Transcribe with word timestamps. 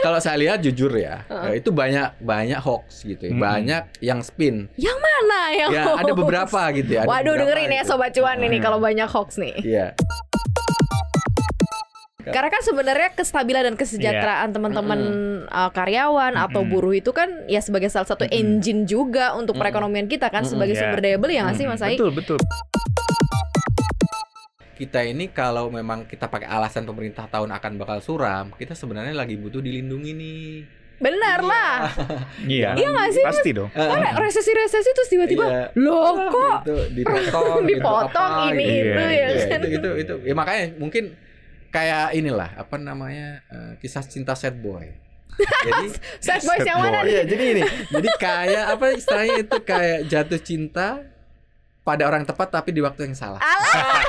kalau 0.00 0.18
saya 0.18 0.36
lihat 0.36 0.58
jujur 0.58 0.92
ya, 0.92 1.22
eh, 1.26 1.56
itu 1.56 1.70
banyak 1.70 2.18
banyak 2.18 2.58
hoax 2.58 3.02
gitu 3.02 3.22
ya. 3.22 3.30
Mm-mm. 3.30 3.40
Banyak 3.40 3.82
yang 4.00 4.20
spin. 4.20 4.66
Yang 4.74 4.98
mana 4.98 5.40
yang 5.52 5.70
Ya, 5.70 5.82
ada 5.90 6.04
hoax? 6.06 6.16
beberapa 6.16 6.60
gitu 6.72 6.90
ya. 6.90 7.00
ada 7.02 7.10
Waduh 7.10 7.34
dengerin 7.36 7.70
ya 7.70 7.82
gitu. 7.82 7.90
sobat 7.90 8.10
cuan 8.10 8.38
ini 8.38 8.56
Hmm. 8.56 8.64
kalau 8.64 8.78
banyak 8.78 9.06
hoax 9.06 9.36
nih. 9.36 9.54
Iya. 9.60 9.86
Karena 12.22 12.46
kan 12.48 12.62
sebenarnya 12.62 13.08
kestabilan 13.12 13.62
dan 13.64 13.74
kesejahteraan 13.74 14.48
teman-teman 14.50 15.00
uh, 15.46 15.70
karyawan 15.70 16.36
atau 16.38 16.60
Mm-mm. 16.60 16.70
buruh 16.70 16.94
itu 16.94 17.10
kan 17.10 17.26
ya 17.46 17.58
sebagai 17.58 17.88
salah 17.88 18.06
satu 18.06 18.22
Mm-mm. 18.22 18.36
engine 18.36 18.84
juga 18.84 19.32
untuk 19.32 19.56
Mm-mm. 19.56 19.64
perekonomian 19.64 20.06
kita 20.06 20.28
kan 20.28 20.44
Mm-mm, 20.44 20.52
sebagai 20.52 20.76
ya. 20.76 20.80
sumber 20.80 21.00
daya 21.00 21.16
beli 21.16 21.34
ya 21.34 21.42
nggak 21.42 21.56
sih 21.56 21.64
Mm, 21.64 21.72
Mas 21.72 21.82
Ai? 21.82 21.96
Betul, 21.96 22.10
betul. 22.12 22.38
Kita 24.80 25.04
ini 25.04 25.28
kalau 25.28 25.68
memang 25.68 26.08
kita 26.08 26.24
pakai 26.24 26.48
alasan 26.48 26.88
pemerintah 26.88 27.28
tahun 27.28 27.52
akan 27.52 27.72
bakal 27.76 28.00
suram, 28.00 28.48
kita 28.56 28.72
sebenarnya 28.72 29.12
lagi 29.12 29.36
butuh 29.36 29.60
dilindungi 29.60 30.12
nih. 30.16 30.44
Benar 30.96 31.40
lah. 31.40 31.76
Iya. 32.48 32.72
Iya 32.76 32.88
nggak 32.88 33.08
sih? 33.12 33.24
Pasti 33.24 33.50
dong. 33.52 33.68
Kan 33.68 34.00
resesi-resesi 34.16 34.90
terus 34.90 35.08
tiba-tiba 35.08 35.44
Iya. 35.44 35.64
loh 35.76 36.16
kok 36.28 36.64
Itu 36.64 36.76
dipotong, 36.92 37.60
gitu, 37.68 37.76
dipotong 37.76 38.32
apa, 38.36 38.48
ini 38.48 38.64
gitu. 38.64 38.72
itu 38.72 39.00
Iya, 39.00 39.12
ya 39.12 39.28
Iya, 39.28 39.44
kan. 39.46 39.58
itu 39.60 39.68
itu 39.76 39.90
itu 39.98 40.14
ya 40.24 40.34
makanya 40.34 40.64
mungkin 40.76 41.04
kayak 41.68 42.12
inilah 42.12 42.50
apa 42.56 42.76
namanya 42.76 43.44
eh, 43.46 43.72
kisah 43.78 44.00
cinta 44.02 44.32
sad 44.32 44.56
boy. 44.56 44.88
Jadi 45.68 45.86
Sad 46.20 46.40
boys 46.42 46.64
yang 46.64 46.80
mana 46.80 47.00
nih? 47.00 47.12
Iya, 47.12 47.22
jadi 47.26 47.44
ini. 47.50 47.62
Jadi 47.88 48.08
kayak 48.18 48.64
apa 48.70 48.84
istilahnya 48.92 49.36
itu 49.40 49.56
kayak 49.62 49.98
jatuh 50.04 50.40
cinta 50.40 50.88
pada 51.80 52.04
orang 52.04 52.24
tepat 52.24 52.48
tapi 52.50 52.76
di 52.76 52.80
waktu 52.80 53.08
yang 53.08 53.16
salah. 53.16 53.40
Alah. 53.40 54.04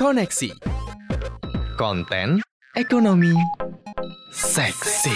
Koneksi. 0.00 0.50
Konten. 1.78 2.42
Ekonomi. 2.74 3.34
Seksi. 4.32 5.14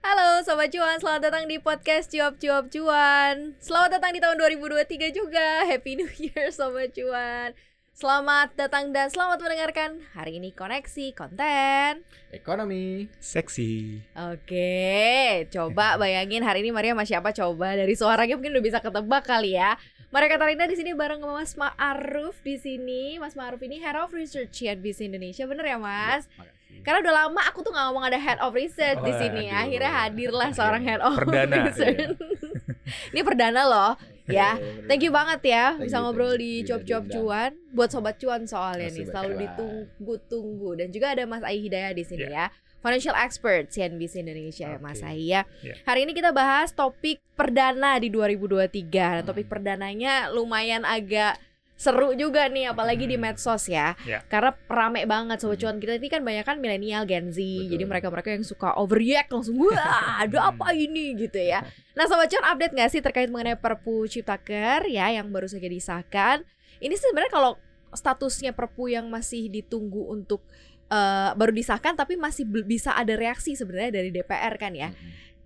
Halo 0.00 0.40
Sobat 0.46 0.72
Cuan, 0.72 0.96
selamat 0.96 1.22
datang 1.28 1.44
di 1.50 1.60
podcast 1.60 2.08
Cuap 2.08 2.40
Cuap 2.40 2.72
Cuan. 2.72 3.58
Selamat 3.60 4.00
datang 4.00 4.16
di 4.16 4.20
tahun 4.22 4.38
2023 4.40 5.12
juga. 5.12 5.66
Happy 5.68 5.98
New 5.98 6.08
Year 6.16 6.48
Sobat 6.48 6.96
Cuan 6.96 7.52
Selamat 7.96 8.52
datang 8.60 8.92
dan 8.92 9.08
selamat 9.08 9.40
mendengarkan 9.40 9.96
Hari 10.12 10.36
ini 10.36 10.52
koneksi 10.52 11.16
konten 11.16 12.04
Ekonomi. 12.28 13.08
Seksi. 13.16 14.04
Oke, 14.12 15.48
coba 15.48 15.96
bayangin 16.04 16.44
hari 16.44 16.60
ini 16.60 16.76
Maria 16.76 16.92
sama 16.92 17.08
siapa 17.08 17.32
coba 17.32 17.72
Dari 17.72 17.96
suaranya 17.96 18.36
mungkin 18.36 18.52
udah 18.52 18.64
bisa 18.68 18.84
ketebak 18.84 19.24
kali 19.24 19.56
ya 19.56 19.80
Maria 20.12 20.28
Katarina 20.28 20.68
di 20.68 20.76
sini 20.76 20.92
bareng 20.92 21.24
sama 21.24 21.40
Mas 21.40 21.56
Ma'aruf 21.56 22.36
di 22.44 22.60
sini. 22.60 23.16
Mas 23.16 23.32
Ma'aruf 23.32 23.64
ini 23.64 23.80
Head 23.80 23.96
of 23.96 24.12
Research 24.12 24.52
CNBC 24.52 25.08
Indonesia, 25.08 25.48
bener 25.48 25.64
ya 25.64 25.80
Mas? 25.80 26.28
Makasih. 26.36 26.80
Karena 26.84 26.98
udah 27.02 27.14
lama 27.26 27.40
aku 27.48 27.64
tuh 27.66 27.72
nggak 27.74 27.86
ngomong 27.90 28.04
ada 28.06 28.20
head 28.20 28.38
of 28.38 28.54
research 28.54 29.02
di 29.02 29.12
sini. 29.18 29.50
Waduh. 29.50 29.60
Akhirnya 29.66 29.92
hadirlah 29.92 30.50
seorang 30.54 30.82
head 30.86 31.00
of 31.02 31.16
Perdana. 31.18 31.68
research. 31.72 32.14
Ini 33.12 33.20
perdana 33.26 33.62
loh. 33.66 33.92
Ya, 34.28 34.58
thank 34.88 35.00
you 35.00 35.10
banget 35.10 35.40
ya 35.44 35.64
Thank 35.72 35.86
bisa 35.86 35.96
you, 35.96 36.02
ngobrol 36.02 36.34
di 36.34 36.62
cuap-cuap 36.62 37.04
diundang. 37.04 37.22
cuan 37.22 37.50
buat 37.70 37.88
sobat 37.88 38.16
cuan 38.16 38.42
soalnya 38.44 38.88
Masih 38.88 38.98
nih 38.98 39.06
selalu 39.08 39.32
ditunggu-tunggu 39.40 40.70
dan 40.76 40.88
juga 40.90 41.06
ada 41.12 41.22
Mas 41.24 41.42
Ai 41.42 41.58
Hidayah 41.60 41.92
di 41.92 42.02
sini 42.02 42.26
ya. 42.26 42.50
Financial 42.76 43.16
expert 43.16 43.66
CNBC 43.68 44.22
Indonesia 44.22 44.66
ya 44.68 44.78
Mas. 44.78 44.98
Ai 45.00 45.26
ya. 45.26 45.42
Ya. 45.58 45.74
Hari 45.82 46.06
ini 46.06 46.12
kita 46.12 46.30
bahas 46.30 46.70
topik 46.70 47.18
perdana 47.34 47.98
di 47.98 48.08
2023. 48.08 48.78
Dan 49.12 49.22
Hmm. 49.22 49.28
topik 49.28 49.46
perdananya 49.46 50.30
lumayan 50.30 50.82
agak 50.82 51.34
seru 51.76 52.16
juga 52.16 52.48
nih 52.48 52.72
apalagi 52.72 53.04
di 53.04 53.14
Hmm. 53.14 53.28
medsos 53.28 53.68
ya. 53.68 53.92
Ya. 54.02 54.24
Karena 54.26 54.56
rame 54.66 55.04
banget 55.04 55.38
sobat 55.38 55.60
Hmm. 55.60 55.62
cuan 55.62 55.76
kita 55.76 56.00
ini 56.00 56.08
kan 56.08 56.24
banyak 56.24 56.42
kan 56.42 56.56
milenial 56.56 57.04
Gen 57.04 57.28
Z. 57.28 57.36
Betul. 57.36 57.76
Jadi 57.76 57.84
mereka-mereka 57.84 58.28
yang 58.32 58.42
suka 58.42 58.72
overreact 58.74 59.28
langsung 59.28 59.60
wah 59.60 59.76
ada 60.18 60.50
apa 60.50 60.72
ini 60.72 61.12
gitu 61.14 61.36
ya. 61.36 61.60
Nah 61.92 62.08
sobat 62.08 62.32
cuan 62.32 62.48
update 62.48 62.72
nggak 62.72 62.90
sih 62.90 63.00
terkait 63.00 63.28
mengenai 63.28 63.54
Perpu 63.54 64.08
Ciptaker 64.08 64.88
ya 64.88 65.12
yang 65.12 65.28
baru 65.28 65.44
saja 65.46 65.68
disahkan. 65.68 66.42
Ini 66.80 66.96
sebenarnya 66.96 67.30
kalau 67.30 67.52
statusnya 67.92 68.56
Perpu 68.56 68.88
yang 68.88 69.12
masih 69.12 69.48
ditunggu 69.48 70.08
untuk 70.08 70.40
eh, 70.86 71.30
baru 71.34 71.50
disahkan 71.50 71.92
tapi 71.92 72.14
masih 72.14 72.46
bisa 72.46 72.94
ada 72.94 73.18
reaksi 73.18 73.52
sebenarnya 73.52 73.90
dari 73.90 74.08
DPR 74.08 74.54
kan 74.54 74.70
ya. 74.70 74.94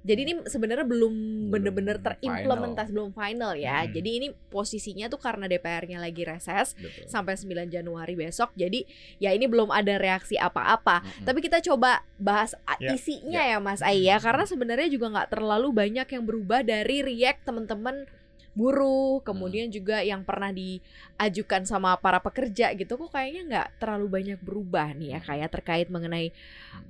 Jadi 0.00 0.20
ini 0.22 0.34
sebenarnya 0.42 0.82
belum 0.82 1.12
bener-bener 1.48 2.00
terimplementasi 2.00 2.88
belum 2.90 3.12
final 3.12 3.52
ya. 3.54 3.84
Hmm. 3.84 3.92
Jadi 3.92 4.10
ini 4.16 4.28
posisinya 4.48 5.06
tuh 5.06 5.20
karena 5.20 5.44
DPR-nya 5.44 6.00
lagi 6.00 6.24
reses 6.24 6.72
Betul. 6.72 7.04
sampai 7.04 7.36
9 7.36 7.68
Januari 7.68 8.16
besok. 8.16 8.48
Jadi 8.54 8.88
ya 9.16 9.30
ini 9.30 9.44
belum 9.44 9.68
ada 9.68 9.96
reaksi 9.96 10.40
apa-apa. 10.40 11.04
Mm-mm. 11.04 11.24
Tapi 11.28 11.38
kita 11.40 11.60
coba 11.62 12.00
bahas 12.16 12.56
a- 12.64 12.80
Ya. 12.80 12.96
isinya 12.96 13.44
ya 13.44 13.60
Mas 13.60 13.84
Ai 13.84 14.00
ya 14.02 14.16
karena 14.16 14.48
sebenarnya 14.48 14.88
juga 14.88 15.12
nggak 15.12 15.36
terlalu 15.36 15.68
banyak 15.70 16.08
yang 16.08 16.24
berubah 16.24 16.64
dari 16.64 17.04
react 17.04 17.44
teman-teman 17.44 18.08
buruh, 18.50 19.22
kemudian 19.22 19.70
juga 19.70 20.02
yang 20.02 20.26
pernah 20.26 20.50
diajukan 20.50 21.62
sama 21.62 21.94
para 21.96 22.18
pekerja 22.18 22.74
gitu 22.74 22.98
kok 22.98 23.14
kayaknya 23.14 23.42
nggak 23.46 23.68
terlalu 23.78 24.06
banyak 24.10 24.38
berubah 24.42 24.90
nih 24.98 25.16
ya 25.16 25.20
kayak 25.22 25.48
terkait 25.54 25.86
mengenai 25.86 26.34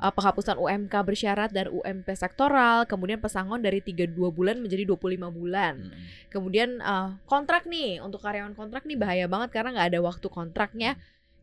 uh, 0.00 0.08
penghapusan 0.08 0.56
UMK 0.56 0.94
bersyarat 1.04 1.52
dan 1.52 1.68
UMP 1.68 2.08
sektoral, 2.16 2.88
kemudian 2.88 3.20
pesangon 3.20 3.60
dari 3.60 3.84
32 3.84 4.16
bulan 4.32 4.56
menjadi 4.56 4.88
25 4.88 5.30
bulan. 5.30 5.74
Mm-mm. 5.76 6.04
Kemudian 6.32 6.80
uh, 6.80 7.20
kontrak 7.28 7.68
nih 7.68 8.00
untuk 8.00 8.24
karyawan 8.24 8.56
kontrak 8.56 8.88
nih 8.88 8.96
bahaya 8.96 9.26
banget 9.28 9.52
karena 9.52 9.76
nggak 9.76 9.88
ada 9.92 10.00
waktu 10.00 10.26
kontraknya 10.32 10.96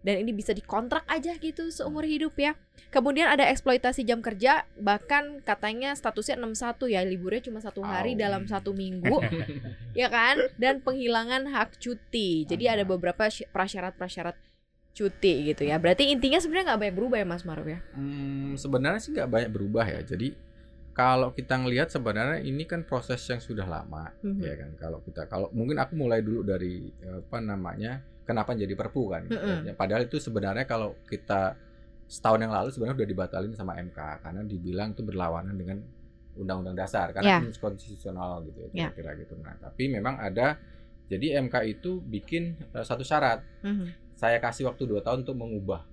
dan 0.07 0.15
ini 0.17 0.31
bisa 0.31 0.55
dikontrak 0.55 1.03
aja 1.05 1.35
gitu 1.35 1.67
seumur 1.67 2.07
hidup 2.07 2.31
ya. 2.39 2.55
Kemudian 2.87 3.27
ada 3.27 3.43
eksploitasi 3.43 4.07
jam 4.07 4.23
kerja 4.23 4.63
bahkan 4.79 5.43
katanya 5.43 5.91
statusnya 5.91 6.39
61 6.39 6.87
ya 6.87 7.03
liburnya 7.03 7.43
cuma 7.43 7.59
satu 7.59 7.83
hari 7.83 8.15
Au. 8.15 8.23
dalam 8.23 8.47
satu 8.47 8.71
minggu 8.71 9.19
ya 9.99 10.07
kan 10.07 10.39
dan 10.55 10.79
penghilangan 10.79 11.51
hak 11.51 11.75
cuti. 11.75 12.47
Jadi 12.47 12.71
ada 12.71 12.87
beberapa 12.87 13.27
sy- 13.27 13.51
prasyarat-prasyarat 13.51 14.39
cuti 14.95 15.51
gitu 15.51 15.67
ya. 15.67 15.75
Berarti 15.75 16.07
intinya 16.07 16.39
sebenarnya 16.39 16.73
nggak 16.73 16.81
banyak 16.87 16.95
berubah 16.95 17.17
ya 17.19 17.27
Mas 17.27 17.43
Maruf 17.43 17.67
ya. 17.67 17.83
Hmm, 17.91 18.55
sebenarnya 18.55 18.97
sih 18.97 19.11
nggak 19.11 19.29
banyak 19.29 19.51
berubah 19.51 19.83
ya. 19.83 19.99
Jadi 20.01 20.33
kalau 20.95 21.29
kita 21.29 21.53
ngelihat 21.53 21.93
sebenarnya 21.93 22.41
ini 22.41 22.65
kan 22.65 22.81
proses 22.81 23.21
yang 23.27 23.37
sudah 23.37 23.69
lama, 23.69 24.09
Mhm. 24.23 24.41
ya 24.41 24.53
kan. 24.55 24.69
Kalau 24.79 24.99
kita 25.03 25.27
kalau 25.27 25.51
mungkin 25.53 25.77
aku 25.77 25.93
mulai 25.93 26.25
dulu 26.25 26.41
dari 26.41 26.89
apa 27.03 27.37
namanya 27.37 28.01
kenapa 28.27 28.51
jadi 28.51 28.75
perpu 28.75 29.07
kan. 29.07 29.23
Mm-mm. 29.25 29.57
Ya, 29.63 29.73
padahal 29.73 30.03
itu 30.03 30.19
sebenarnya 30.19 30.67
kalau 30.67 30.99
kita 31.07 31.55
setahun 32.05 32.39
yang 32.39 32.51
lalu 32.51 32.69
sebenarnya 32.69 32.99
udah 32.99 33.09
dibatalin 33.09 33.51
sama 33.51 33.75
MK 33.77 33.99
karena 34.21 34.41
dibilang 34.43 34.91
itu 34.91 35.01
berlawanan 35.01 35.55
dengan 35.55 35.79
undang-undang 36.35 36.75
dasar 36.75 37.09
Ya. 37.09 37.39
karena 37.39 37.49
konstitusional 37.51 38.45
gitu 38.45 38.67
Ya. 38.69 38.69
ya 38.69 38.87
kira-kira 38.91 39.11
gitu. 39.17 39.33
Nah, 39.39 39.55
tapi 39.57 39.87
memang 39.87 40.15
ada 40.17 40.59
jadi 41.07 41.39
MK 41.41 41.55
itu 41.65 41.99
bikin 41.99 42.43
eh, 42.69 42.83
satu 42.83 43.01
syarat 43.01 43.39
Mhm. 43.63 44.13
saya 44.13 44.37
kasih 44.37 44.67
waktu 44.67 44.83
dua 44.83 44.99
tahun 44.99 45.23
untuk 45.23 45.35
mengubah 45.35 45.87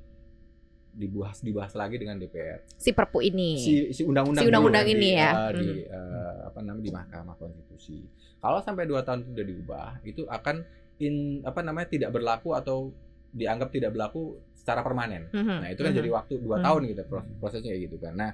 dibahas 0.90 1.42
dibahas 1.42 1.74
lagi 1.74 1.98
dengan 1.98 2.14
DPR 2.16 2.62
Si 2.72 2.94
Perpu 2.94 3.18
ini. 3.20 3.58
si 3.58 3.72
si 3.90 4.02
undang-undang 4.02 4.42
Si 4.42 4.46
undang-undang 4.46 4.86
ini 4.86 5.10
di, 5.10 5.18
ya. 5.18 5.30
eh, 5.34 5.50
di 5.52 5.66
Hmm. 5.82 5.90
eh, 5.90 6.36
apa 6.46 6.58
namanya 6.62 6.84
di 6.84 6.92
Mahkamah 6.92 7.34
Konstitusi 7.34 7.98
kalau 8.38 8.62
sampai 8.62 8.86
dua 8.86 9.02
tahun 9.02 9.22
itu 9.22 9.30
sudah 9.34 9.46
diubah 9.48 9.88
itu 10.04 10.22
akan 10.24 10.62
in 10.98 11.14
apa 11.42 11.60
namanya 11.60 11.88
tidak 11.88 12.10
berlaku 12.10 12.52
atau 12.52 12.94
dianggap 13.30 13.68
tidak 13.68 13.90
berlaku 13.90 14.36
secara 14.54 14.80
permanen 14.80 15.26
Mhm. 15.28 15.56
nah 15.60 15.68
itu 15.68 15.80
kan 15.80 15.90
Mhm. 15.90 15.98
jadi 15.98 16.08
waktu 16.10 16.34
dua 16.38 16.56
Hmm. 16.56 16.64
tahun 16.64 16.80
gitu 16.88 17.02
pro- 17.04 17.28
prosesnya 17.36 17.70
kayak 17.70 17.82
gitu 17.84 17.96
kan 17.98 18.14
nah 18.14 18.30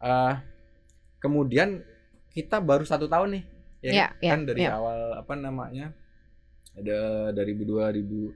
eh, 0.00 0.34
kemudian 1.18 1.84
kita 2.28 2.58
baru 2.58 2.82
satu 2.82 3.04
tahun 3.04 3.28
nih 3.32 3.44
ya 3.80 3.92
Ya, 3.92 4.06
ya, 4.18 4.30
kan 4.30 4.40
dari 4.44 4.60
ya. 4.62 4.74
awal 4.74 4.98
apa 5.14 5.34
namanya 5.34 5.92
ada 6.72 7.00
dari 7.30 7.52
2001 7.54 8.32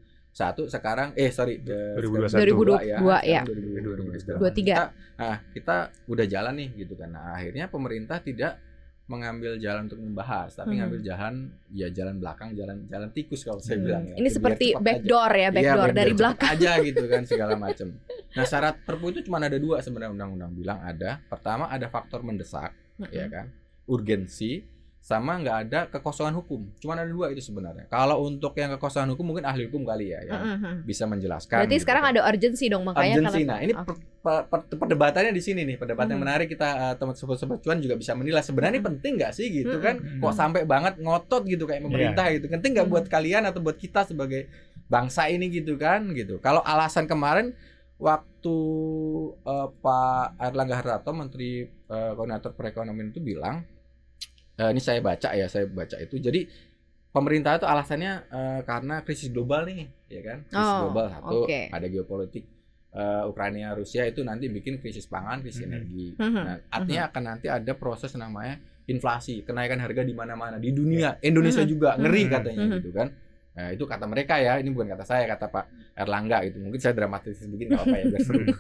sekarang 0.67 1.13
eh 1.15 1.31
sorry 1.31 1.59
de- 1.59 1.95
2021. 1.97 2.37
2022 2.43 2.81
ya. 3.23 3.41
sekarang 3.41 3.43
2023. 3.45 4.37
23. 4.37 4.61
Kita, 4.67 4.85
nah 5.15 5.37
kita 5.53 5.77
udah 6.05 6.27
jalan 6.27 6.55
nih 6.55 6.69
gitu 6.77 6.95
kan 6.95 7.09
nah 7.09 7.33
akhirnya 7.33 7.65
pemerintah 7.67 8.19
tidak 8.19 8.59
mengambil 9.05 9.57
jalan 9.57 9.85
untuk 9.85 10.01
membahas 10.01 10.49
tapi 10.55 10.73
Hmm. 10.73 10.79
ngambil 10.81 11.01
jalan 11.03 11.35
ya 11.71 11.89
jalan 11.89 12.17
belakang 12.17 12.53
jalan 12.53 12.89
jalan 12.89 13.09
tikus 13.11 13.41
kalau 13.41 13.59
saya 13.59 13.77
Hmm. 13.77 13.85
bilang 13.85 14.03
ya 14.07 14.15
Ini 14.15 14.23
Biar 14.23 14.33
seperti 14.33 14.67
aja. 14.71 14.81
backdoor 14.81 15.31
ya, 15.31 15.39
Iya, 15.39 15.49
backdoor 15.51 15.91
dari 15.91 16.05
cepet 16.07 16.19
belakang. 16.19 16.49
aja 16.51 16.71
gitu 16.87 17.05
kan 17.05 17.23
segala 17.23 17.55
macam. 17.55 17.89
Nah 18.31 18.45
syarat 18.45 18.75
perpu 18.81 19.07
itu 19.11 19.21
cuma 19.23 19.37
ada 19.39 19.57
dua 19.57 19.77
sebenarnya 19.79 20.11
undang-undang 20.11 20.53
bilang 20.53 20.79
ada. 20.81 21.21
Pertama 21.23 21.69
ada 21.69 21.87
faktor 21.87 22.21
mendesak, 22.21 22.73
ya 23.09 23.29
kan, 23.29 23.53
urgensi, 23.85 24.65
sama 25.05 25.37
nggak 25.37 25.59
ada 25.69 25.81
kekosongan 25.93 26.33
hukum. 26.33 26.65
Cuma 26.81 26.97
ada 26.97 27.05
dua 27.05 27.29
itu 27.29 27.45
sebenarnya. 27.45 27.85
Kalau 27.93 28.25
untuk 28.25 28.57
yang 28.57 28.73
kekosongan 28.73 29.13
hukum 29.13 29.29
mungkin 29.29 29.45
ahli 29.45 29.69
hukum 29.69 29.85
kali 29.85 30.17
ya 30.17 30.25
yang 30.25 30.41
Mhm. 30.57 30.75
bisa 30.83 31.05
menjelaskan. 31.05 31.61
Berarti 31.61 31.77
gitu 31.77 31.85
sekarang 31.85 32.03
kan. 32.03 32.13
ada 32.17 32.21
urgency 32.25 32.73
dong 32.73 32.89
makanya 32.89 33.21
urgency. 33.21 33.45
karena- 33.45 33.53
Nah 33.53 33.59
ini 33.61 33.73
Oke. 33.77 33.85
per- 33.85 34.01
per- 34.25 34.65
per- 34.65 34.81
perdebatannya 34.81 35.37
di 35.37 35.45
sini 35.45 35.61
nih, 35.63 35.77
perdebatan 35.77 36.09
yang 36.09 36.25
Mhm. 36.25 36.25
menarik 36.25 36.49
kita 36.49 36.69
eh, 36.73 36.95
teman 36.97 37.13
sobat-sobat 37.13 37.61
cuan 37.61 37.79
juga 37.79 38.01
bisa 38.01 38.17
menilai 38.17 38.41
sebenarnya 38.41 38.81
penting 38.81 39.21
nggak 39.21 39.33
sih 39.33 39.53
gitu 39.53 39.77
Mhm. 39.77 39.85
kan? 39.85 39.95
Kok 40.25 40.33
sampai 40.33 40.65
banget 40.65 40.97
ngotot 40.97 41.45
gitu 41.45 41.69
kayak 41.69 41.85
pemerintah 41.85 42.25
gitu. 42.33 42.49
Penting 42.49 42.73
nggak 42.73 42.89
Mhm. 42.89 42.95
buat 42.97 43.05
kalian 43.07 43.45
atau 43.45 43.61
buat 43.61 43.77
kita 43.77 44.09
sebagai 44.09 44.49
bangsa 44.87 45.29
ini 45.29 45.53
gitu 45.53 45.77
kan 45.77 46.01
gitu. 46.11 46.41
Kalau 46.41 46.65
alasan 46.65 47.05
kemarin 47.05 47.53
waktu 47.99 48.57
eh, 49.45 49.69
Pak 49.75 50.41
Erlangga 50.41 50.77
Hartarto 50.77 51.13
Menteri 51.13 51.61
eh, 51.67 52.13
Koordinator 52.13 52.53
Perekonomian 52.53 53.11
itu 53.11 53.21
bilang 53.21 53.69
eh, 54.55 54.69
ini 54.71 54.81
saya 54.81 55.01
baca 55.01 55.29
ya, 55.31 55.47
saya 55.47 55.67
baca 55.67 55.97
itu. 55.97 56.17
Jadi 56.17 56.47
pemerintah 57.11 57.57
itu 57.57 57.67
alasannya 57.67 58.13
eh, 58.27 58.61
karena 58.63 59.03
krisis 59.03 59.31
global 59.31 59.67
nih, 59.67 59.87
ya 60.09 60.23
kan? 60.23 60.39
Krisis 60.45 60.71
Oh, 60.71 60.81
global 60.89 61.07
satu, 61.11 61.37
oke. 61.47 61.61
ada 61.71 61.87
geopolitik 61.87 62.45
eh, 62.95 63.23
Ukraina 63.27 63.75
Rusia 63.75 64.07
itu 64.07 64.23
nanti 64.23 64.47
bikin 64.47 64.79
krisis 64.79 65.07
pangan, 65.07 65.43
krisis 65.43 65.63
Mhm. 65.63 65.69
energi. 65.69 66.07
Mhm. 66.15 66.43
Nah, 66.47 66.57
artinya 66.71 67.03
akan 67.11 67.23
nanti 67.27 67.47
ada 67.51 67.73
proses 67.75 68.15
namanya 68.15 68.55
inflasi, 68.87 69.43
kenaikan 69.43 69.81
harga 69.81 70.05
di 70.05 70.15
mana-mana 70.15 70.63
di 70.63 70.71
dunia, 70.71 71.19
Indonesia 71.19 71.67
Mhm. 71.67 71.71
juga 71.71 71.99
ngeri 71.99 72.23
Mhm. 72.23 72.31
katanya 72.31 72.63
Mhm. 72.63 72.75
gitu 72.79 72.91
kan. 72.95 73.09
Nah, 73.55 73.71
itu 73.71 73.85
kata 73.85 74.03
mereka 74.05 74.35
ya, 74.37 74.59
ini 74.59 74.67
bukan 74.69 74.91
kata 74.91 75.07
saya, 75.07 75.25
kata 75.27 75.47
Pak 75.47 75.65
Erlangga 75.95 76.43
itu. 76.43 76.59
Mungkin 76.59 76.75
saya 76.77 76.91
dramatis 76.91 77.39
sedikit 77.39 77.71
nggak 77.71 77.81
apa-apa 77.81 77.97
ya 77.97 78.05
biar 78.05 78.23
seru. 78.27 78.43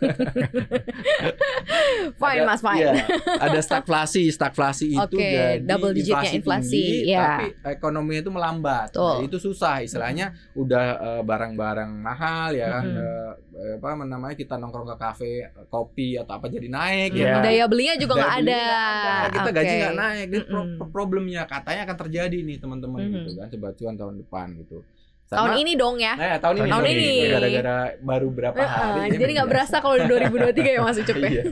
Fine 2.14 2.41
Ada- 2.41 2.46
Mas, 2.46 2.61
fine. 2.61 2.79
iya, 2.79 2.93
ada 3.41 3.58
stagflasi, 3.67 4.23
stagflasi 4.31 4.87
itu 4.93 5.02
Oke, 5.02 5.19
jadi 5.19 5.58
double 5.61 5.93
digitnya 5.93 6.31
inflasi, 6.32 6.70
tinggi, 6.79 7.11
iya. 7.11 7.26
tapi 7.26 7.46
ekonominya 7.67 8.20
itu 8.20 8.31
melambat. 8.31 8.88
Betul. 8.93 9.02
Nah, 9.02 9.25
itu 9.25 9.37
susah, 9.41 9.75
istilahnya 9.81 10.26
udah 10.55 10.85
eh, 10.94 11.23
barang-barang 11.23 11.91
mahal 11.91 12.50
ya 12.52 12.67
kan, 12.70 12.85
eh, 12.87 13.31
eh, 13.52 13.75
apa 13.76 13.99
namanya 13.99 14.37
kita 14.37 14.55
nongkrong 14.55 14.87
ke 14.87 14.96
kafe 14.96 15.32
kopi 15.67 16.14
atau 16.14 16.38
apa 16.38 16.46
jadi 16.46 16.69
naik 16.69 17.11
Iya. 17.14 17.19
ya. 17.20 17.32
kan? 17.32 17.43
Daya 17.43 17.64
belinya 17.67 17.94
juga 17.96 18.12
nggak 18.14 18.35
ada. 18.37 18.62
ada. 18.62 19.32
Kita 19.32 19.50
gaji 19.50 19.67
Oke. 19.67 19.81
nggak 19.81 19.96
naik. 19.96 20.26
Ini 20.29 20.38
pro- 20.44 20.67
Mm-mm. 20.69 20.91
problemnya 20.93 21.43
katanya 21.44 21.82
akan 21.82 21.96
terjadi 21.99 22.37
nih 22.38 22.56
teman-teman 22.58 23.00
Mhm. 23.00 23.11
gitu 23.12 23.31
kan, 23.35 23.46
sebacuan 23.49 23.94
tahun 23.96 24.14
depan 24.20 24.46
gitu. 24.61 24.84
Tahun 25.29 25.53
ini 25.56 25.73
dong 25.75 25.97
ya. 25.99 26.15
Nah, 26.15 26.37
tahun 26.38 26.55
ini. 26.62 26.71
Tahun 26.71 26.87
ini. 26.87 27.09
Gara-gara 27.32 27.76
baru 27.99 28.29
berapa 28.31 28.56
Heeh, 28.61 28.69
hari. 28.69 29.00
ini 29.09 29.17
jadi 29.19 29.32
nggak 29.41 29.50
berasa 29.50 29.76
kalau 29.81 29.97
di 29.99 30.06
2023 30.06 30.76
ya 30.76 30.81
Mas 30.85 30.99
Ucup 31.00 31.17
ya. 31.17 31.29
Iya. 31.29 31.44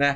nah, 0.00 0.12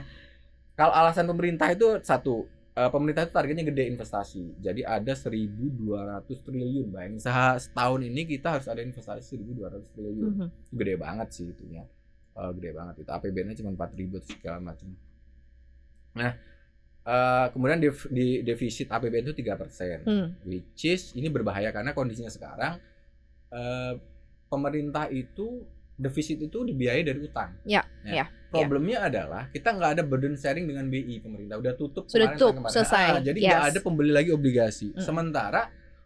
kalau 0.79 0.95
alasan 0.95 1.27
pemerintah 1.27 1.69
itu 1.75 1.99
satu, 2.01 2.47
eh, 2.73 2.91
pemerintah 2.91 3.27
itu 3.27 3.33
targetnya 3.35 3.65
gede 3.67 3.85
investasi. 3.91 4.45
Jadi 4.63 4.81
ada 4.87 5.13
1.200 5.13 6.41
triliun. 6.47 6.89
Bayangin 6.95 7.21
setahun 7.59 8.01
ini 8.07 8.23
kita 8.25 8.59
harus 8.59 8.67
ada 8.71 8.81
investasi 8.81 9.35
1.200 9.35 9.85
triliun. 9.93 10.31
Mhm. 10.35 10.47
Itu 10.71 10.73
gede 10.79 10.95
banget 10.97 11.29
sih 11.35 11.47
itunya. 11.51 11.85
Eh, 12.35 12.51
gede 12.59 12.71
banget 12.75 12.95
itu. 13.03 13.11
APBN-nya 13.11 13.57
cuma 13.63 13.71
4.000 13.75 14.19
atau 14.19 14.31
segala 14.31 14.59
macam. 14.63 14.89
Nah, 16.15 16.33
eh, 17.05 17.47
kemudian 17.49 17.79
dev- 17.79 18.09
di 18.09 18.41
defisit 18.41 18.89
APBN 18.89 19.25
itu 19.25 19.35
3%. 19.37 20.03
Hmm. 20.03 20.27
Which 20.43 20.85
is 20.85 21.13
ini 21.13 21.29
berbahaya 21.29 21.69
karena 21.69 21.93
kondisinya 21.93 22.29
sekarang 22.29 22.81
eh, 23.51 23.93
pemerintah 24.47 25.09
itu 25.09 25.63
defisit 25.95 26.41
itu 26.41 26.59
dibiayai 26.61 27.03
dari 27.03 27.21
utang. 27.21 27.55
Ya, 27.63 27.87
Nah, 28.03 28.13
ya, 28.15 28.27
Problemnya 28.51 29.05
adalah 29.05 29.47
kita 29.49 29.67
nggak 29.69 29.91
ada 29.95 30.03
burden 30.03 30.35
sharing 30.35 30.65
dengan 30.65 30.87
BI 30.87 31.19
pemerintah 31.19 31.55
udah 31.57 31.75
tutup 31.75 32.07
Sudah 32.07 32.31
tutup, 32.33 32.55
kemarin. 32.57 32.71
selesai. 32.73 33.05
Ah, 33.09 33.19
jadi 33.19 33.39
nggak 33.41 33.63
Yes. 33.63 33.71
ada 33.71 33.81
pembeli 33.81 34.11
lagi 34.11 34.31
obligasi. 34.31 34.91
Mm. 34.91 35.01
Sementara 35.01 35.63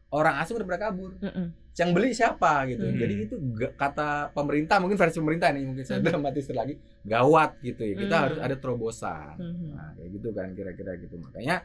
orang 0.08 0.40
asing 0.40 0.56
udah 0.56 0.66
pada 0.66 0.80
kabur. 0.88 1.12
Mm-mm. 1.20 1.46
Yang 1.78 1.90
beli 1.94 2.10
siapa 2.10 2.66
gitu. 2.66 2.84
Mm. 2.84 2.96
Jadi 2.98 3.14
itu 3.28 3.34
kata 3.76 4.34
pemerintah 4.34 4.82
mungkin 4.82 4.98
versi 4.98 5.18
pemerintah 5.22 5.52
nih 5.54 5.62
mungkin 5.62 5.84
saya 5.86 6.00
Mm. 6.02 6.06
dramatis 6.10 6.46
lagi 6.50 6.74
gawat 7.04 7.60
gitu 7.62 7.82
ya. 7.86 7.94
Kita 7.94 8.16
Mm. 8.18 8.24
harus 8.26 8.38
ada 8.40 8.56
terobosan. 8.58 9.36
Mhm. 9.38 9.68
Nah, 9.76 9.90
kayak 9.94 10.10
gitu 10.18 10.28
kan 10.34 10.48
kira-kira 10.56 10.92
gitu. 10.98 11.14
Makanya 11.20 11.62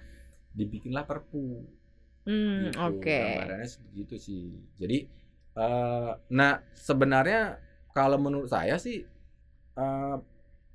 dibikinlah 0.54 1.04
perpu 1.04 1.66
Hmm, 2.24 2.70
gitu. 2.70 2.78
oke. 2.80 3.20
Gambarannya 3.20 3.68
sebegitu 3.68 4.16
sih. 4.22 4.44
Jadi 4.78 4.98
eh 5.54 6.12
nah 6.30 6.54
sebenarnya 6.74 7.58
kalau 7.92 8.18
menurut 8.18 8.50
saya 8.50 8.78
sih 8.78 9.02
eh 9.74 10.16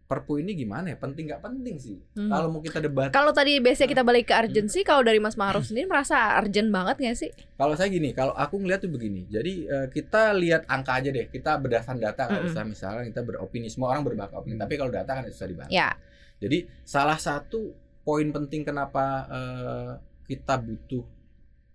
Perpu 0.08 0.40
ini 0.40 0.56
gimana 0.56 0.88
ya? 0.88 0.96
Penting 0.96 1.28
nggak 1.28 1.44
penting 1.44 1.76
sih. 1.76 2.00
Mhm. 2.16 2.32
Kalau 2.32 2.48
mau 2.48 2.64
kita 2.64 2.80
debat, 2.80 3.12
Kalau 3.12 3.28
tadi 3.28 3.60
biasanya 3.60 3.88
kita 3.92 4.00
balik 4.00 4.32
ke 4.32 4.34
urgency, 4.34 4.80
kalau 4.80 5.04
dari 5.04 5.20
Mas 5.20 5.36
Ma'ruf 5.36 5.68
sendiri 5.68 5.84
merasa 5.84 6.32
urgent 6.40 6.72
banget 6.72 6.96
gak 6.96 7.18
sih? 7.20 7.30
kalau 7.54 7.76
saya 7.76 7.92
gini, 7.92 8.16
kalau 8.16 8.32
aku 8.32 8.56
ngeliat 8.56 8.80
tuh 8.80 8.88
begini. 8.88 9.28
Jadi 9.28 9.68
eh, 9.68 9.86
kita 9.92 10.32
lihat 10.32 10.64
angka 10.64 10.96
aja 10.96 11.12
deh. 11.12 11.28
Kita 11.28 11.60
berdasarkan 11.60 12.00
data 12.00 12.24
nggak 12.24 12.40
Mm-mm. 12.40 12.56
usah 12.56 12.64
misalnya 12.64 13.04
kita 13.04 13.20
beropini. 13.20 13.68
Semua 13.68 13.92
orang 13.92 14.08
berbahak 14.08 14.32
opini. 14.32 14.56
Hmm. 14.56 14.64
Tapi 14.64 14.74
kalau 14.80 14.88
data 14.88 15.10
kan 15.12 15.28
susah 15.28 15.44
dibahas. 15.44 15.68
Ya. 15.68 15.92
Jadi 16.40 16.64
salah 16.88 17.20
satu 17.20 17.76
poin 18.00 18.32
penting 18.32 18.64
kenapa 18.64 19.28
eh, 19.28 19.90
kita 20.24 20.56
butuh 20.56 21.04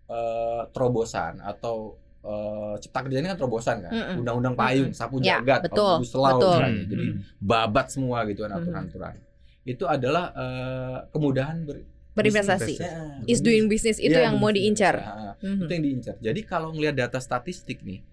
eh, 0.09 0.61
terobosan 0.73 1.37
atau 1.37 2.01
eh, 2.23 2.73
cipta 2.79 2.99
kerja 3.01 3.17
ini 3.17 3.27
kan 3.27 3.37
terobosan 3.37 3.77
kan, 3.81 3.91
undang-undang 4.15 4.55
payung, 4.55 4.91
sapu 4.91 5.19
Ya, 5.19 5.37
jagat, 5.37 5.67
betul, 5.67 5.99
omnibus 5.99 6.13
law 6.13 6.29
betul. 6.33 6.55
misalnya. 6.55 6.83
Jadi 6.87 7.05
Hmm. 7.05 7.19
babat 7.37 7.87
semua 7.89 8.17
gitu 8.23 8.39
kan 8.41 8.51
aturan-aturan. 8.53 9.13
Itu 9.63 9.83
adalah 9.85 10.31
eh, 10.33 10.97
kemudahan 11.09 11.57
ber 11.61 11.77
Berinvestasi. 12.13 12.77
bisnis. 12.77 12.79
Ya, 12.79 13.25
Is 13.25 13.39
doing 13.39 13.65
business 13.65 13.97
itu 13.97 14.13
Iya, 14.13 14.29
yang 14.29 14.37
mau 14.37 14.49
diincar. 14.49 14.95
Ah, 14.95 15.33
Mhm. 15.35 15.59
itu 15.59 15.71
yang 15.71 15.83
diincar. 15.83 16.15
Jadi 16.17 16.41
kalau 16.43 16.69
ngelihat 16.69 16.95
data 16.95 17.17
statistik 17.17 17.81
nih, 17.81 18.05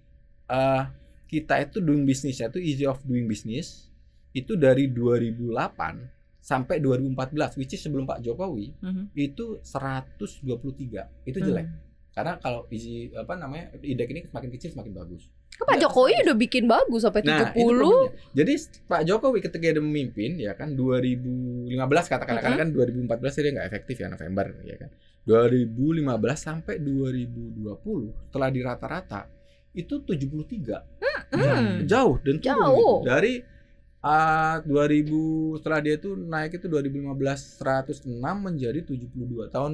eh 0.49 0.85
kita 1.27 1.61
itu 1.61 1.79
doing 1.79 2.03
businessnya 2.03 2.49
itu 2.49 2.59
easy 2.59 2.83
of 2.83 2.99
doing 3.03 3.25
business 3.25 3.93
itu 4.33 4.57
dari 4.57 4.89
2008 4.89 6.01
sampai 6.41 6.81
2014, 6.81 7.55
which 7.55 7.71
is 7.71 7.79
sebelum 7.79 8.03
Pak 8.05 8.19
Jokowi 8.21 8.73
Mhm. 8.81 9.13
itu 9.13 9.61
123. 9.61 11.07
Itu 11.23 11.39
jelek. 11.39 11.67
Hmm. 11.67 11.79
Karena 12.21 12.37
kalau 12.37 12.69
easy 12.69 13.09
apa 13.13 13.33
namanya 13.35 13.73
indeks 13.81 14.11
ini 14.11 14.21
semakin 14.29 14.51
kecil 14.53 14.71
semakin 14.71 14.93
bagus. 14.93 15.33
Kan 15.51 15.65
Pak 15.67 15.79
Jokowi 15.79 16.13
udah 16.21 16.37
bikin 16.37 16.65
bagus 16.65 17.01
sampai 17.01 17.21
Nah, 17.23 17.49
70. 17.49 17.57
itu 17.57 17.65
problemnya. 17.65 18.13
Jadi 18.33 18.53
Pak 18.85 19.03
Jokowi 19.03 19.39
ketika 19.41 19.65
dia 19.67 19.81
memimpin 19.81 20.31
ya 20.37 20.53
kan 20.53 20.73
2015 20.73 21.73
katakan 22.07 22.35
Mm-mm. 22.39 22.57
kan 22.57 22.69
2014 22.73 23.09
dia 23.41 23.51
nggak 23.57 23.69
efektif 23.69 23.97
ya 23.99 24.09
November 24.09 24.47
ya 24.63 24.77
kan. 24.77 24.91
2015 25.25 26.01
sampai 26.35 26.75
2020 26.77 27.61
setelah 28.29 28.49
di 28.49 28.61
rata-rata 28.61 29.21
itu 29.73 30.01
73. 30.01 30.81
Hmm. 31.31 31.87
Jauh 31.87 32.17
dan 32.21 32.37
turun 32.37 32.43
Jauh. 32.43 32.75
gitu. 32.75 33.07
Dari 33.07 33.33
ah, 34.01 34.59
2000 34.65 35.61
setelah 35.61 35.79
dia 35.79 35.95
itu 35.95 36.11
naik 36.17 36.57
itu 36.57 36.67
2015 36.67 37.61
106 37.61 38.09
menjadi 38.19 38.81
72. 38.83 39.53
Tahun 39.53 39.73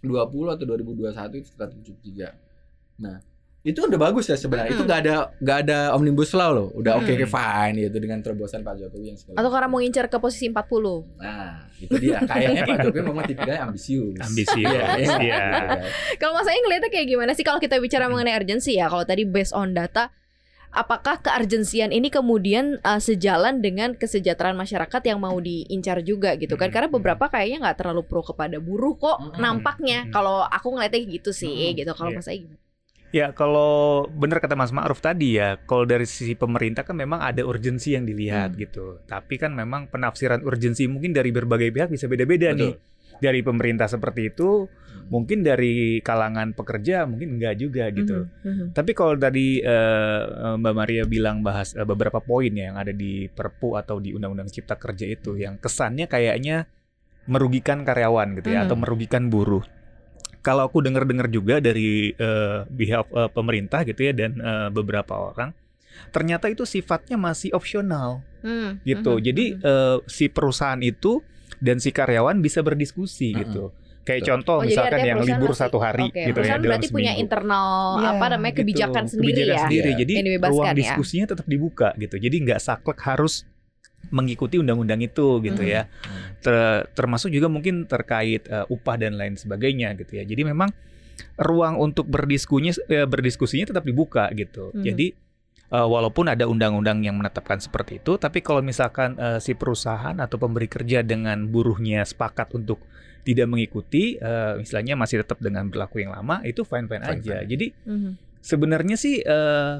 2020 0.00 0.54
atau 0.54 0.64
2021 0.64 1.40
itu 1.40 1.50
173. 1.52 2.32
Nah, 2.96 3.18
itu 3.60 3.82
udah 3.82 3.98
bagus 3.98 4.30
ya 4.30 4.38
sebenarnya. 4.38 4.70
Itu 4.70 4.82
Mm-mm. 4.82 4.86
nggak 4.86 5.00
ada 5.02 5.14
nggak 5.36 5.58
ada 5.66 5.78
omnibus 5.92 6.30
law 6.32 6.54
loh. 6.54 6.68
Udah 6.72 6.96
oke 6.96 7.10
Mm. 7.10 7.16
oke 7.18 7.26
fine 7.26 7.76
gitu 7.82 7.96
dengan 7.98 8.18
terobosan 8.22 8.62
Pak 8.62 8.78
Jokowi 8.78 9.10
yang 9.10 9.18
segala. 9.18 9.42
Atau 9.42 9.50
karena 9.50 9.66
mau 9.66 9.82
ngincar 9.82 10.06
ke 10.06 10.16
posisi 10.16 10.46
40. 10.46 11.18
Nah, 11.18 11.66
itu 11.76 11.94
dia. 11.98 12.22
Kayaknya 12.22 12.62
Pak 12.62 12.76
Jokowi 12.86 13.02
memang 13.02 13.24
tipikalnya 13.26 13.62
ambisius. 13.66 14.14
Ambisius, 14.22 14.62
Iya, 14.62 14.82
iya. 14.96 15.16
iya. 15.18 15.38
Kalau 16.16 16.38
Mas 16.38 16.46
Aing 16.46 16.62
ngeliatnya 16.62 16.90
kayak 16.94 17.06
gimana 17.10 17.32
sih 17.34 17.42
kalau 17.42 17.58
kita 17.58 17.82
bicara 17.82 18.06
mengenai 18.06 18.38
urgency 18.38 18.78
ya? 18.78 18.86
Kalau 18.86 19.02
tadi 19.02 19.26
based 19.26 19.50
on 19.50 19.74
data, 19.74 20.14
apakah 20.76 21.18
keurgensian 21.18 21.88
ini 21.88 22.12
kemudian 22.12 22.76
uh, 22.84 23.00
sejalan 23.00 23.64
dengan 23.64 23.96
kesejahteraan 23.96 24.54
masyarakat 24.54 25.00
yang 25.08 25.16
mau 25.16 25.40
diincar 25.40 26.04
juga 26.04 26.36
gitu 26.36 26.54
kan? 26.54 26.68
Hmm. 26.68 26.74
Karena 26.76 26.88
beberapa 26.92 27.24
kayaknya 27.26 27.64
nggak 27.64 27.78
terlalu 27.80 28.04
pro 28.04 28.20
kepada 28.20 28.60
buruh 28.60 28.94
kok 28.94 29.16
Hmm. 29.16 29.40
nampaknya. 29.40 30.04
Hmm. 30.06 30.12
Kalau 30.12 30.44
aku 30.44 30.76
ngeliatnya 30.76 31.02
gitu 31.08 31.32
sih 31.32 31.72
Hmm. 31.72 31.76
gitu. 31.80 31.90
Kalau 31.96 32.12
Iya. 32.12 32.18
Mas 32.20 32.28
gimana? 32.28 32.58
Ya 33.14 33.26
kalau 33.32 34.04
benar 34.12 34.44
kata 34.44 34.58
Mas 34.58 34.74
Ma'ruf 34.74 35.00
tadi 35.00 35.40
ya, 35.40 35.56
kalau 35.64 35.88
dari 35.88 36.04
sisi 36.04 36.36
pemerintah 36.36 36.84
kan 36.84 36.98
memang 36.98 37.22
ada 37.24 37.40
urgensi 37.42 37.96
yang 37.96 38.04
dilihat 38.04 38.52
Hmm. 38.52 38.60
gitu. 38.60 38.84
Tapi 39.08 39.40
kan 39.40 39.56
memang 39.56 39.88
penafsiran 39.88 40.44
urgensi 40.44 40.84
mungkin 40.84 41.16
dari 41.16 41.32
berbagai 41.32 41.72
pihak 41.72 41.88
bisa 41.88 42.04
beda-beda 42.06 42.52
nih. 42.52 42.76
Dari 43.16 43.40
pemerintah 43.40 43.88
seperti 43.88 44.28
itu, 44.28 44.68
mungkin 45.06 45.42
dari 45.42 46.02
kalangan 46.02 46.50
pekerja 46.52 47.06
mungkin 47.06 47.38
enggak 47.38 47.54
juga 47.56 47.88
gitu. 47.90 48.26
Mhm, 48.42 48.46
mhm. 48.46 48.66
Tapi 48.74 48.90
kalau 48.92 49.14
tadi 49.14 49.58
eh, 49.58 50.22
Mbak 50.58 50.74
Maria 50.74 51.04
bilang 51.06 51.40
bahas 51.40 51.72
eh, 51.72 51.86
beberapa 51.86 52.18
poin 52.18 52.50
ya 52.50 52.74
yang 52.74 52.76
ada 52.76 52.90
di 52.90 53.26
Perpu 53.26 53.78
atau 53.78 54.02
di 54.02 54.10
Undang-Undang 54.12 54.50
Cipta 54.50 54.74
Kerja 54.74 55.06
itu 55.06 55.38
yang 55.38 55.56
kesannya 55.56 56.06
kayaknya 56.06 56.66
merugikan 57.26 57.82
karyawan 57.82 58.38
gitu 58.38 58.50
ya 58.50 58.62
Hmm. 58.62 58.70
atau 58.70 58.76
merugikan 58.78 59.26
buruh. 59.26 59.62
Kalau 60.42 60.62
aku 60.62 60.78
dengar-dengar 60.78 61.26
juga 61.26 61.58
dari 61.58 62.14
eh, 62.14 62.58
behalf 62.70 63.10
eh, 63.10 63.30
pemerintah 63.30 63.82
gitu 63.82 64.00
ya 64.00 64.12
dan 64.14 64.38
eh, 64.38 64.68
beberapa 64.70 65.14
orang 65.32 65.50
ternyata 66.12 66.52
itu 66.52 66.68
sifatnya 66.68 67.16
masih 67.16 67.56
opsional 67.56 68.20
Hmm, 68.44 68.78
gitu. 68.86 69.16
mhm, 69.18 69.22
Jadi 69.26 69.44
eh, 69.58 69.96
si 70.06 70.30
perusahaan 70.30 70.78
itu 70.78 71.18
dan 71.58 71.80
si 71.80 71.90
karyawan 71.90 72.38
bisa 72.38 72.60
berdiskusi 72.62 73.32
Mm-mm. 73.32 73.40
gitu. 73.42 73.64
Kayak 74.06 74.22
Betul. 74.22 74.30
contoh 74.30 74.56
Oh, 74.56 74.62
misalkan 74.62 75.00
yang 75.02 75.18
libur 75.18 75.50
masih- 75.50 75.60
satu 75.60 75.78
hari 75.78 76.06
Oke, 76.06 76.14
gitu 76.14 76.22
ya 76.22 76.32
perusahaan 76.32 76.56
dalam 76.56 76.70
berarti 76.70 76.86
punya 76.88 77.10
seminggu. 77.10 77.24
internal 77.26 77.66
Ya, 77.96 78.08
apa 78.08 78.26
namanya 78.30 78.52
gitu. 78.52 78.60
kebijakan 78.62 79.04
sendiri 79.04 79.26
Kebijakan 79.34 79.50
ya. 79.50 79.62
sendiri. 79.66 79.90
Iya. 79.90 79.98
Jadi 79.98 80.14
ruang 80.46 80.66
ya. 80.66 80.72
diskusinya 80.72 81.26
tetap 81.26 81.46
dibuka 81.46 81.88
gitu. 81.96 82.16
Jadi 82.16 82.36
nggak 82.40 82.60
saklek 82.60 82.98
harus 83.02 83.34
mengikuti 84.08 84.56
undang-undang 84.56 85.00
itu 85.00 85.42
gitu 85.42 85.58
Mhm. 85.58 85.68
ya. 85.68 85.82
Ter- 86.38 86.86
termasuk 86.92 87.28
juga 87.28 87.48
mungkin 87.48 87.84
terkait 87.84 88.46
eh, 88.46 88.62
upah 88.64 88.94
dan 88.94 89.18
lain 89.18 89.34
sebagainya 89.34 89.92
gitu 89.96 90.12
ya. 90.12 90.24
Jadi 90.24 90.46
memang 90.46 90.70
ruang 91.36 91.74
untuk 91.76 92.06
berdiskusinya 92.06 92.78
eh, 92.86 93.04
berdiskusinya 93.04 93.66
tetap 93.66 93.82
dibuka 93.82 94.30
gitu. 94.32 94.70
Mhm. 94.70 94.82
Jadi 94.84 95.06
eh, 95.66 95.82
walaupun 95.84 96.30
ada 96.30 96.46
undang-undang 96.46 97.02
yang 97.02 97.18
menetapkan 97.18 97.58
seperti 97.58 97.98
itu, 97.98 98.14
tapi 98.14 98.38
kalau 98.38 98.62
misalkan 98.62 99.18
eh, 99.18 99.42
si 99.42 99.50
perusahaan 99.52 100.14
atau 100.14 100.38
pemberi 100.38 100.70
kerja 100.70 101.02
dengan 101.02 101.42
buruhnya 101.44 102.06
sepakat 102.06 102.54
untuk 102.54 102.78
tidak 103.26 103.50
mengikuti, 103.50 104.14
eh, 104.14 104.62
istilahnya 104.62 104.94
masih 104.94 105.26
tetap 105.26 105.42
dengan 105.42 105.66
berlaku 105.66 105.98
yang 105.98 106.14
lama, 106.14 106.38
itu 106.46 106.62
fine-fine 106.62 107.02
aja. 107.02 107.42
Fine-fine. 107.42 107.50
Jadi 107.50 107.66
Mhm. 107.82 108.10
sebenarnya 108.38 108.94
sih 108.94 109.18
eh, 109.18 109.74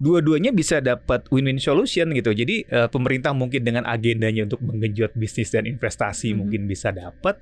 dua-duanya 0.00 0.50
bisa 0.50 0.80
dapat 0.80 1.28
win-win 1.28 1.60
solution 1.60 2.10
gitu. 2.16 2.32
Jadi 2.32 2.64
eh, 2.64 2.88
pemerintah 2.88 3.36
mungkin 3.36 3.60
dengan 3.62 3.84
agendanya 3.84 4.48
untuk 4.48 4.64
menggenjot 4.64 5.12
bisnis 5.14 5.52
dan 5.52 5.68
investasi 5.68 6.32
Mhm. 6.32 6.36
mungkin 6.40 6.60
bisa 6.64 6.88
dapat, 6.90 7.36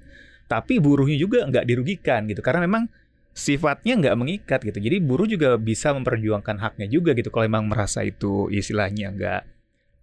tapi 0.51 0.83
buruhnya 0.83 1.15
juga 1.15 1.47
nggak 1.47 1.65
dirugikan 1.65 2.27
gitu. 2.27 2.43
Karena 2.43 2.67
memang 2.67 2.91
sifatnya 3.31 3.95
nggak 3.95 4.17
mengikat 4.19 4.61
gitu. 4.67 4.83
Jadi 4.83 4.99
buruh 4.99 5.25
juga 5.25 5.55
bisa 5.55 5.95
memperjuangkan 5.95 6.59
haknya 6.59 6.91
juga 6.91 7.15
gitu. 7.15 7.31
Kalau 7.31 7.47
memang 7.47 7.71
merasa 7.71 8.03
itu 8.03 8.51
istilahnya 8.51 9.15
nggak 9.15 9.43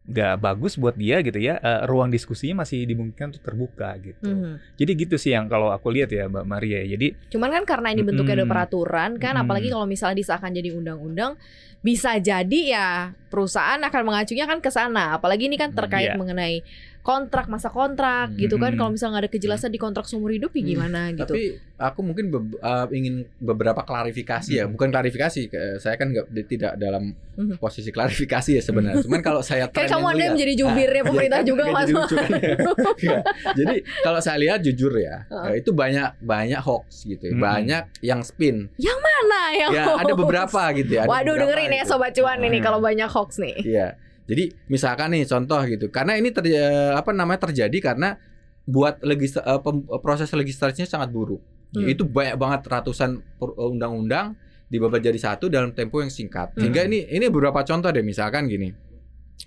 nggak 0.08 0.40
bagus 0.40 0.80
buat 0.80 0.96
dia 0.96 1.20
gitu 1.20 1.36
ya, 1.36 1.60
eh, 1.60 1.84
ruang 1.84 2.08
diskusinya 2.08 2.64
masih 2.64 2.88
dimungkinkan 2.88 3.36
untuk 3.36 3.44
terbuka 3.44 3.92
gitu. 4.00 4.24
Mhm. 4.24 4.80
Jadi 4.80 4.92
gitu 5.04 5.16
sih 5.20 5.36
yang 5.36 5.52
kalau 5.52 5.68
aku 5.68 5.92
lihat 5.92 6.08
ya 6.08 6.32
Mbak 6.32 6.46
Maria. 6.48 6.80
Jadi 6.88 7.28
Cuman 7.28 7.52
kan 7.52 7.64
karena 7.68 7.92
ini 7.92 8.08
bentuknya 8.08 8.40
ada 8.40 8.48
Mm-mm. 8.48 8.54
peraturan 8.56 9.12
kan, 9.20 9.36
Mm-mm. 9.36 9.44
apalagi 9.44 9.68
kalau 9.68 9.84
misalnya 9.84 10.16
disahkan 10.16 10.56
jadi 10.56 10.72
undang-undang, 10.72 11.36
bisa 11.84 12.16
jadi 12.18 12.60
ya 12.72 12.88
perusahaan 13.28 13.78
akan 13.84 14.02
mengacunya 14.08 14.48
kan 14.48 14.64
ke 14.64 14.72
sana. 14.72 15.20
Apalagi 15.20 15.52
ini 15.52 15.60
kan 15.60 15.76
Hmm, 15.76 15.78
terkait 15.84 16.16
iya. 16.16 16.18
mengenai 16.18 16.64
kontrak 17.08 17.48
masa 17.48 17.72
kontrak 17.72 18.36
gitu 18.36 18.60
kan. 18.60 18.76
Kalau 18.76 18.92
misalnya 18.92 19.16
nggak 19.16 19.24
ada 19.24 19.32
kejelasan 19.32 19.70
di 19.70 19.80
kontrak 19.80 20.04
seumur 20.04 20.28
hidup 20.30 20.52
ya 20.52 20.60
Hmm. 20.60 20.68
gimana 20.68 21.00
gitu. 21.10 21.24
Tapi 21.26 21.44
aku 21.78 22.00
mungkin 22.02 22.26
be- 22.28 22.60
uh, 22.60 22.84
ingin 22.92 23.24
beberapa 23.38 23.80
klarifikasi 23.82 24.52
ya, 24.52 24.68
Hmm. 24.68 24.76
bukan 24.76 24.92
klarifikasi. 24.92 25.42
Saya 25.78 25.96
kan 25.96 26.12
nggak 26.12 26.28
tidak 26.46 26.76
dalam 26.76 27.16
posisi 27.56 27.90
klarifikasi 27.90 28.52
ya 28.52 28.62
sebenarnya. 28.62 29.00
Cuman 29.00 29.22
kalau 29.22 29.40
saya 29.40 29.70
Kayak 29.72 29.88
kamu 29.90 29.96
yang 29.96 30.04
ada 30.04 30.04
yang 30.04 30.18
lihat- 30.20 30.34
menjadi 30.36 30.54
jubirnya 30.58 31.00
Ah, 31.00 31.08
pemerintah 31.08 31.38
iya 31.38 31.46
kan? 31.46 31.50
juga 31.50 31.64
mas. 31.66 31.88
ya. 33.08 33.18
Jadi 33.56 33.76
kalau 34.02 34.20
saya 34.20 34.38
lihat 34.38 34.60
jujur 34.62 34.92
ya, 34.94 35.16
eh, 35.48 35.54
itu 35.58 35.72
banyak 35.72 36.20
banyak 36.20 36.60
hoax 36.60 37.06
gitu, 37.06 37.24
ya. 37.24 37.32
Mm-mm. 37.32 37.46
banyak 37.46 37.84
yang 38.02 38.20
spin. 38.22 38.68
Mana 38.78 39.44
yang 39.54 39.72
Ya 39.72 39.84
ada 39.94 40.04
hoax? 40.06 40.20
beberapa 40.20 40.62
gitu 40.74 40.92
ya. 40.94 41.02
ada 41.04 41.10
Waduh 41.10 41.36
dengerin 41.38 41.72
ya 41.72 41.84
gitu. 41.84 41.90
sobat 41.90 42.12
cuan 42.12 42.40
ini 42.40 42.58
Hmm. 42.58 42.66
kalau 42.66 42.80
banyak 42.80 43.08
hoax 43.08 43.30
nih. 43.38 43.56
Iya. 43.62 43.88
Jadi 44.28 44.44
misalkan 44.68 45.16
nih 45.16 45.24
contoh 45.24 45.60
gitu. 45.64 45.88
Karena 45.88 46.14
ini 46.14 46.30
ter, 46.30 46.44
eh, 46.46 46.60
apa 46.92 47.10
namanya 47.12 47.48
terjadi 47.48 47.78
karena 47.82 48.20
buat 48.64 49.00
legis 49.02 49.36
eh, 49.36 49.60
pem- 49.60 49.88
proses 49.98 50.28
legislasinya 50.30 50.84
sangat 50.84 51.10
buruk. 51.10 51.40
Hmm. 51.72 51.88
Itu 51.88 52.04
banyak 52.04 52.36
banget 52.36 52.62
ratusan 52.64 53.18
eh, 53.18 53.72
undang-undang 53.72 54.36
dibabat 54.68 55.00
jadi 55.00 55.16
satu 55.16 55.48
dalam 55.48 55.72
tempo 55.72 56.04
yang 56.04 56.12
singkat. 56.12 56.52
Sehingga 56.54 56.84
Hmm. 56.84 56.92
ini 56.92 57.00
ini 57.08 57.26
beberapa 57.28 57.64
contoh 57.64 57.88
deh 57.88 58.04
misalkan 58.04 58.46
gini. 58.46 58.76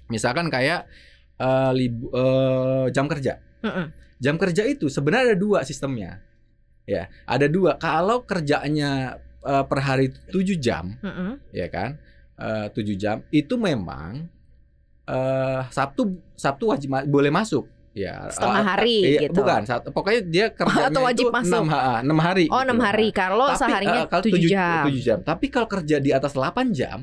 Misalkan 0.08 0.48
kayak 0.48 0.88
eh, 1.36 1.72
libu- 1.72 2.10
eh, 2.10 2.86
jam 2.90 3.04
kerja. 3.04 3.36
Mm-mm. 3.60 3.86
Jam 4.16 4.36
kerja 4.36 4.64
itu 4.64 4.88
sebenarnya 4.88 5.32
ada 5.32 5.38
dua 5.38 5.60
sistemnya. 5.62 6.20
Ya, 6.84 7.06
ada 7.24 7.44
dua. 7.46 7.76
Kalau 7.76 8.24
kerjanya 8.24 9.16
eh, 9.40 9.64
per 9.64 9.80
hari 9.80 10.08
7 10.28 10.56
jam, 10.56 10.96
Mm-mm. 10.98 11.40
ya 11.50 11.68
kan 11.68 11.96
eh, 12.36 12.66
7 12.68 12.96
jam 12.96 13.16
itu 13.30 13.56
memang 13.56 14.28
eh 15.10 15.60
Sabtu 15.68 16.02
Sabtu 16.32 16.64
wajib 16.66 16.88
ma- 16.88 17.04
boleh 17.04 17.28
masuk 17.28 17.66
ya 17.90 18.30
Setengah 18.30 18.54
Eh, 18.56 18.64
hari 18.64 18.96
iya, 19.08 19.20
gitu. 19.26 19.34
bukan 19.36 19.60
pokoknya 19.84 20.20
dia 20.24 20.46
kerjanya 20.48 20.88
Atau 20.88 21.02
wajib 21.02 21.26
itu 21.26 21.34
masuk. 21.34 21.60
6, 21.60 21.66
ha, 21.68 21.98
6 22.00 22.16
hari 22.16 22.46
Oh 22.46 22.62
gitu. 22.62 22.70
hari. 22.80 23.08
Kalau 23.10 23.46
Tapi, 23.48 23.58
seharinya 23.58 24.00
eh, 24.00 24.06
kalau 24.06 24.22
tujuh- 24.24 24.50
jam. 24.50 24.82
jam 25.02 25.18
tapi 25.20 25.46
kalau 25.46 25.66
kerja 25.66 25.96
di 25.98 26.10
atas 26.10 26.32
8 26.32 26.70
jam 26.70 27.02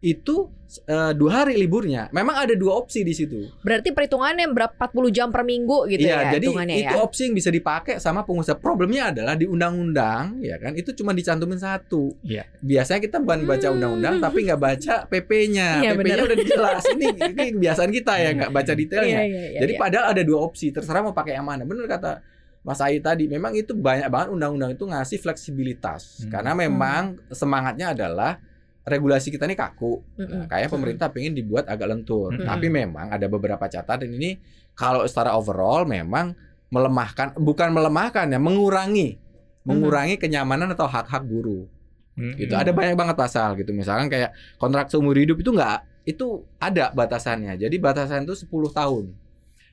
itu 0.00 0.48
eh, 0.86 1.12
dua 1.12 1.44
hari 1.44 1.60
liburnya 1.60 2.08
memang 2.08 2.32
ada 2.40 2.56
dua 2.56 2.72
opsi 2.74 3.04
di 3.04 3.12
situ 3.12 3.52
Berarti 3.60 3.92
perhitungannya 3.92 4.48
berapa 4.48 4.72
40 4.72 5.12
jam 5.12 5.28
per 5.28 5.44
minggu 5.44 5.84
gitu 5.86 6.08
Iya, 6.08 6.16
ya 6.24 6.32
jadi 6.32 6.46
hitungannya 6.48 6.76
itu 6.80 6.94
ya. 6.96 7.04
opsi 7.04 7.20
yang 7.28 7.34
bisa 7.36 7.50
dipakai 7.50 8.00
sama 8.00 8.24
pengusaha. 8.24 8.56
Problemnya 8.56 9.12
adalah 9.12 9.36
di 9.36 9.44
undang-undang, 9.44 10.40
ya 10.40 10.56
kan, 10.56 10.72
itu 10.72 10.96
cuma 10.96 11.12
dicantumin 11.12 11.60
satu. 11.60 12.16
Iya. 12.22 12.48
Biasanya 12.58 13.00
kita 13.02 13.20
bukan 13.20 13.44
baca 13.44 13.66
Hmm. 13.68 13.76
undang-undang, 13.76 14.14
tapi 14.18 14.38
nggak 14.48 14.56
baca 14.58 14.94
PP-nya. 15.04 15.68
Iya, 15.78 15.90
PP-nya 15.92 16.16
benar. 16.16 16.26
udah 16.26 16.38
jelas. 16.40 16.82
Ini, 16.90 17.04
ini 17.12 17.44
kebiasaan 17.54 17.90
kita 17.92 18.12
ya, 18.16 18.28
nggak 18.32 18.50
baca 18.50 18.72
detailnya. 18.72 19.20
Iya, 19.20 19.22
iya, 19.22 19.42
iya, 19.52 19.60
Jadi 19.60 19.72
iya. 19.76 19.80
padahal 19.80 20.06
ada 20.10 20.22
dua 20.24 20.38
opsi, 20.40 20.66
terserah 20.70 21.02
mau 21.02 21.12
pakai 21.12 21.36
yang 21.36 21.44
mana. 21.44 21.62
Bener 21.62 21.84
kata 21.84 22.24
Mas 22.60 22.80
Ai 22.80 22.98
tadi, 22.98 23.24
memang 23.26 23.52
itu 23.52 23.72
banyak 23.72 24.08
banget 24.08 24.28
undang-undang 24.30 24.72
itu 24.72 24.84
ngasih 24.84 25.18
fleksibilitas. 25.18 26.24
Hmm. 26.24 26.32
Karena 26.32 26.52
memang 26.54 27.02
semangatnya 27.28 27.92
adalah 27.92 28.40
regulasi 28.84 29.28
kita 29.30 29.44
ini 29.44 29.54
kaku. 29.54 30.00
Mm-mm. 30.16 30.28
Nah, 30.30 30.46
kayak 30.48 30.68
pemerintah 30.72 31.12
pengen 31.12 31.36
dibuat 31.36 31.68
agak 31.68 31.86
lentur. 31.88 32.32
Mm-mm. 32.32 32.46
Tapi 32.48 32.66
memang 32.68 33.12
ada 33.12 33.26
beberapa 33.28 33.64
catatan 33.66 34.08
ini 34.10 34.40
kalau 34.72 35.04
secara 35.04 35.36
overall 35.36 35.84
memang 35.84 36.32
melemahkan, 36.70 37.34
bukan 37.36 37.68
melemahkan 37.74 38.30
ya, 38.30 38.38
mengurangi, 38.38 39.18
mengurangi 39.66 40.16
kenyamanan 40.16 40.70
atau 40.72 40.86
hak-hak 40.86 41.26
buruh. 41.26 41.66
Mm, 42.14 42.34
Gitu. 42.36 42.52
Ada 42.54 42.70
banyak 42.70 42.96
banget 42.98 43.16
pasal 43.16 43.54
gitu. 43.56 43.70
Misalkan 43.72 44.08
kayak 44.08 44.32
kontrak 44.56 44.88
seumur 44.88 45.14
hidup 45.14 45.38
itu 45.40 45.50
enggak 45.52 45.84
itu 46.02 46.42
ada 46.58 46.90
batasannya. 46.90 47.54
Jadi 47.56 47.76
batasan 47.76 48.24
itu 48.24 48.34
10 48.34 48.72
tahun. 48.72 49.12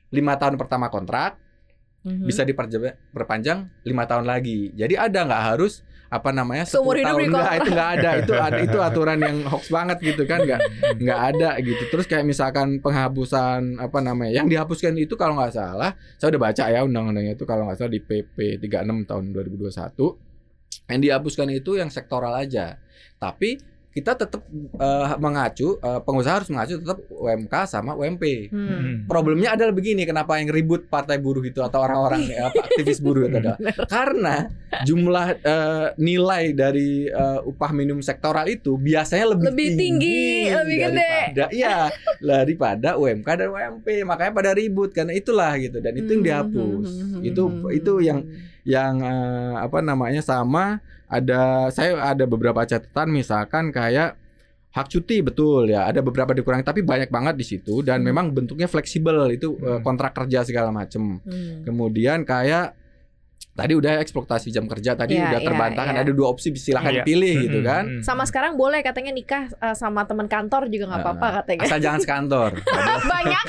lima 0.08 0.40
tahun 0.40 0.56
pertama 0.56 0.88
kontrak 0.88 1.36
Mhm. 2.00 2.24
bisa 2.24 2.40
diperpanjang 2.40 3.68
lima 3.84 4.08
tahun 4.08 4.24
lagi. 4.24 4.72
Jadi 4.72 4.96
ada 4.96 5.20
nggak 5.28 5.42
harus 5.52 5.84
apa 6.08 6.32
namanya? 6.32 6.64
Seumur 6.64 6.96
10 6.96 7.04
hidup 7.04 7.08
tahun. 7.12 7.28
enggak 7.28 7.54
itu 7.60 7.70
nggak 7.72 7.90
ada. 8.00 8.10
Itu 8.16 8.32
ada 8.34 8.58
itu 8.64 8.78
aturan 8.80 9.18
yang 9.20 9.36
hoax 9.44 9.68
banget 9.68 9.98
gitu 10.00 10.22
kan. 10.24 10.40
Nggak 10.44 10.60
nggak 11.04 11.20
ada 11.34 11.50
gitu. 11.60 11.82
Terus 11.92 12.06
kayak 12.08 12.24
misalkan 12.24 12.80
penghapusan 12.80 13.76
apa 13.76 13.98
namanya 14.00 14.32
yang 14.32 14.48
dihapuskan 14.48 14.96
itu 14.96 15.14
kalau 15.20 15.36
nggak 15.36 15.52
salah 15.52 15.92
saya 16.16 16.32
udah 16.32 16.42
baca 16.48 16.64
ya 16.68 16.80
undang-undangnya 16.84 17.36
itu 17.36 17.44
kalau 17.44 17.68
nggak 17.68 17.78
salah 17.78 17.92
di 17.92 18.00
PP 18.00 18.64
36 18.64 19.08
tahun 19.08 19.24
2021 19.36 20.28
yang 20.88 21.00
dihapuskan 21.04 21.48
itu 21.52 21.70
yang 21.76 21.92
sektoral 21.92 22.32
aja. 22.32 22.80
Tapi 23.20 23.60
kita 23.88 24.14
tetap 24.14 24.44
eh, 24.76 25.06
mengacu 25.16 25.74
eh, 25.76 26.00
pengusaha 26.00 26.34
harus 26.38 26.48
mengacu 26.48 26.78
tetap 26.78 26.98
UMK 27.08 27.54
sama 27.64 27.92
UMP 27.92 28.22
Hmm. 28.48 28.68
Mm. 28.68 28.94
problemnya 29.04 29.52
adalah 29.52 29.72
begini 29.72 30.04
kenapa 30.04 30.36
yang 30.36 30.48
ribut 30.48 30.86
partai 30.86 31.18
buruh 31.18 31.40
itu 31.40 31.58
atau 31.58 31.80
orang-orang 31.80 32.28
apa, 32.30 32.54
aktivis 32.64 32.98
buruh 32.98 33.26
itu 33.26 33.36
adalah 33.36 33.58
karena 33.90 34.34
jumlah 34.82 35.26
eh, 35.36 35.86
nilai 35.96 36.52
dari 36.52 37.06
eh, 37.06 37.40
upah 37.42 37.70
minimum 37.70 38.00
sektoral 38.00 38.46
itu 38.46 38.76
biasanya 38.76 39.34
lebih, 39.34 39.46
Lebih 39.50 39.68
tinggi, 39.74 40.20
lebih 40.46 40.76
gede. 40.84 41.12
daripada 41.32 41.44
iya 41.50 41.76
daripada 42.18 42.88
UMK 42.94 43.28
dan 43.28 43.48
UMP 43.48 43.86
makanya 44.04 44.32
pada 44.32 44.50
ribut 44.52 44.90
karena 44.92 45.12
itulah 45.12 45.56
gitu 45.56 45.78
dan 45.78 45.92
itu 45.94 46.06
yang 46.06 46.16
Hmm, 46.18 46.26
dihapus 46.26 46.88
hmm, 46.90 47.08
hmm, 47.14 47.22
itu 47.24 47.42
hmm, 47.42 47.70
itu 47.72 47.92
hmm, 47.94 48.04
yang 48.04 48.18
hmm. 48.20 48.57
Yang 48.62 48.98
eh, 49.00 49.54
apa 49.58 49.78
namanya 49.78 50.20
sama 50.20 50.80
ada 51.06 51.68
saya 51.70 51.98
ada 52.04 52.24
beberapa 52.24 52.62
catatan 52.62 53.08
misalkan 53.08 53.70
kayak 53.70 54.18
hak 54.68 54.86
cuti 54.86 55.24
betul 55.24 55.64
ya 55.64 55.88
ada 55.88 56.04
beberapa 56.04 56.30
dikurangi 56.30 56.60
tapi 56.60 56.84
banyak 56.84 57.08
banget 57.08 57.34
di 57.34 57.44
situ 57.46 57.80
dan 57.80 58.04
Hmm. 58.04 58.12
memang 58.12 58.26
bentuknya 58.30 58.68
fleksibel 58.68 59.26
itu 59.28 59.56
eh, 59.58 59.78
Hmm. 59.78 59.82
kontrak 59.82 60.12
kerja 60.12 60.44
segala 60.44 60.68
macem 60.70 61.18
Hmm. 61.24 61.64
kemudian 61.64 62.22
kayak 62.22 62.76
tadi 63.58 63.74
udah 63.74 63.98
eksploitasi 63.98 64.48
jam 64.48 64.64
kerja 64.64 64.94
tadi 64.94 65.18
Iya, 65.18 65.26
udah 65.26 65.40
iya, 65.42 65.48
terbantahkan 65.50 65.90
iya. 65.92 66.02
ada 66.02 66.12
dua 66.12 66.30
opsi 66.30 66.54
silahkan 66.54 66.94
Iya. 66.94 67.02
pilih 67.02 67.34
Mm, 67.34 67.42
gitu 67.42 67.58
kan. 67.60 67.84
Sama 68.00 68.22
sekarang 68.22 68.54
boleh 68.54 68.78
katanya 68.80 69.10
nikah 69.10 69.50
eh, 69.50 69.74
sama 69.74 70.06
teman 70.06 70.24
kantor 70.24 70.70
juga 70.70 70.84
nggak 70.86 71.02
apa-apa 71.02 71.28
katanya. 71.42 71.60
asal 71.64 71.78
jangan 71.78 71.98
sekantor 71.98 72.50
Banyak 73.12 73.44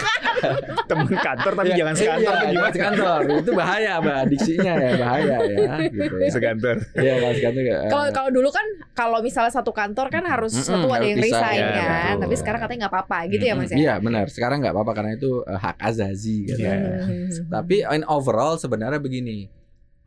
temen 0.86 1.06
kantor 1.12 1.52
tapi 1.54 1.68
Iya, 1.70 1.78
jangan 1.78 1.96
sekantor 1.96 2.18
iya, 2.24 2.40
jangan 2.40 2.50
gimana? 2.50 2.74
sekantor 2.74 3.20
itu 3.38 3.52
bahaya 3.54 3.94
mbak 4.00 4.22
diksinya 4.28 4.74
ya 4.74 4.92
bahaya 4.96 5.36
ya 5.46 5.74
gitu 5.86 6.16
ya 6.18 6.30
Sekantor. 6.32 6.76
Iya 6.96 7.14
kalau 7.16 7.34
sekantor 7.36 7.64
ya, 7.64 7.78
Kalau 7.86 8.06
kalau 8.10 8.30
dulu 8.32 8.50
kan 8.50 8.66
kalau 8.94 9.20
misalnya 9.20 9.52
satu 9.52 9.70
kantor 9.70 10.08
kan 10.10 10.24
harus 10.24 10.56
Mm-mm, 10.56 10.66
satu 10.66 10.88
ada 10.90 11.04
yang 11.04 11.20
resign 11.20 11.60
ya, 11.60 11.70
kan. 11.76 11.86
betul. 12.10 12.22
Tapi 12.24 12.36
sekarang 12.36 12.60
katanya 12.60 12.80
nggak 12.80 12.94
apa-apa 12.96 13.18
gitu 13.30 13.44
ya 13.44 13.54
Mas 13.54 13.70
ya. 13.70 13.78
Iya 13.78 13.94
benar. 14.00 14.26
Sekarang 14.28 14.58
nggak 14.60 14.74
apa-apa 14.74 14.92
karena 14.96 15.12
itu 15.14 15.32
eh, 15.44 15.60
hak 15.60 15.76
azazi 15.78 16.36
gitu. 16.46 16.60
Iya. 16.60 16.74
Hmm. 17.04 17.30
Tapi 17.52 17.76
in 17.86 18.04
overall 18.06 18.56
sebenarnya 18.56 18.98
begini. 18.98 19.59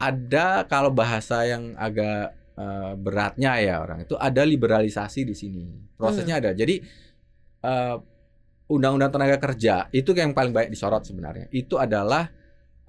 Ada 0.03 0.67
kalau 0.67 0.91
bahasa 0.91 1.47
yang 1.47 1.79
agak 1.79 2.35
eh, 2.59 2.93
beratnya 2.99 3.55
ya 3.63 3.79
orang 3.79 4.03
itu 4.03 4.19
ada 4.19 4.43
liberalisasi 4.43 5.23
di 5.23 5.35
sini. 5.39 5.63
Prosesnya 5.95 6.43
ada. 6.43 6.51
Jadi 6.51 6.83
eh, 7.63 7.97
undang-undang 8.67 9.15
tenaga 9.15 9.39
kerja 9.39 9.87
itu 9.95 10.11
yang 10.11 10.35
paling 10.35 10.51
banyak 10.51 10.75
disorot 10.75 11.07
sebenarnya. 11.07 11.47
Itu 11.55 11.79
adalah 11.79 12.27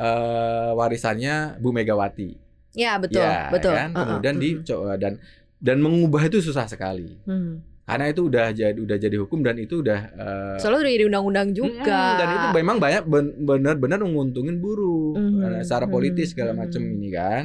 eh, 0.01 0.71
warisannya 0.73 1.61
Bu 1.61 1.69
Megawati. 1.69 2.41
Ya 2.73 2.97
betul, 2.97 3.21
Ya, 3.21 3.53
betul. 3.53 3.77
kan? 3.77 3.93
Kemudian 3.93 4.35
di 4.41 4.57
mm-mm. 4.57 4.97
dan 4.97 5.21
dan 5.61 5.77
mengubah 5.79 6.25
itu 6.25 6.41
susah 6.41 6.65
sekali. 6.65 7.21
Hmm. 7.29 7.61
Karena 7.83 8.05
itu 8.07 8.31
udah 8.31 8.55
jadi 8.55 8.79
udah 8.79 8.95
jadi 8.95 9.17
hukum 9.19 9.43
dan 9.43 9.59
itu 9.59 9.83
udah 9.83 9.99
eh, 10.15 10.55
Soalnya 10.55 10.87
udah 10.87 10.93
jadi 10.95 11.05
undang-undang 11.11 11.49
juga. 11.51 11.83
Mm, 11.83 12.15
dan 12.15 12.27
itu 12.31 12.47
memang 12.55 12.77
banyak 12.79 13.03
ben- 13.03 13.35
benar-benar 13.43 13.99
menguntungin 13.99 14.63
buruh 14.63 15.19
eh, 15.19 15.61
secara 15.67 15.83
politis 15.91 16.31
segala 16.31 16.55
mhm. 16.55 16.59
macam 16.63 16.81
ini 16.81 17.09
kan. 17.11 17.43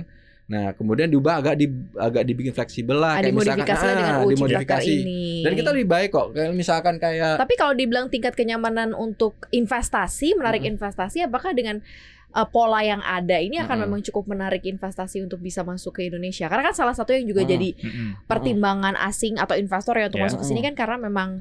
Nah, 0.49 0.73
kemudian 0.73 1.13
diubah 1.13 1.45
agak 1.45 1.61
di 1.61 1.69
agak 1.93 2.25
dibikin 2.25 2.57
fleksibel 2.57 2.97
lah 2.97 3.21
Ah, 3.21 3.21
kayak 3.21 3.37
misalkan 3.37 3.69
ah, 3.69 4.25
dimodifikasi. 4.25 4.95
ini. 5.05 5.45
Dan 5.45 5.53
kita 5.53 5.77
lebih 5.77 5.89
baik 5.93 6.09
kok. 6.09 6.33
Kayak 6.33 6.57
misalkan 6.57 6.95
kayak 6.97 7.37
Tapi 7.37 7.55
kalau 7.61 7.77
dibilang 7.77 8.09
tingkat 8.09 8.33
kenyamanan 8.33 8.97
untuk 8.97 9.45
investasi, 9.53 10.41
menarik 10.41 10.65
Mm-mm. 10.65 10.81
investasi, 10.81 11.29
apakah 11.29 11.53
dengan 11.53 11.85
uh, 12.33 12.49
pola 12.49 12.81
yang 12.83 13.01
ada 13.01 13.37
ini 13.39 13.57
akan 13.57 13.77
Mm-mm. 13.79 13.85
memang 13.89 14.01
cukup 14.05 14.29
menarik 14.29 14.65
investasi 14.65 15.21
untuk 15.21 15.39
bisa 15.39 15.63
masuk 15.63 15.97
ke 15.97 16.09
Indonesia? 16.09 16.49
Karena 16.49 16.69
kan 16.69 16.77
salah 16.77 16.97
satu 16.97 17.13
yang 17.13 17.25
juga 17.25 17.45
Mm-mm. 17.45 17.53
jadi 17.55 17.69
Mm-mm. 17.79 18.09
pertimbangan 18.27 18.95
asing 18.99 19.37
atau 19.37 19.55
investor 19.55 19.97
ya 19.97 20.09
untuk 20.09 20.21
Ya. 20.21 20.27
masuk 20.29 20.39
ke 20.43 20.47
sini 20.47 20.61
kan 20.61 20.75
karena 20.75 20.97
memang 20.99 21.41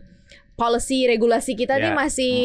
policy 0.57 1.05
regulasi 1.05 1.53
kita 1.53 1.77
nih 1.77 1.93
Ya. 1.93 1.95
masih 1.95 2.35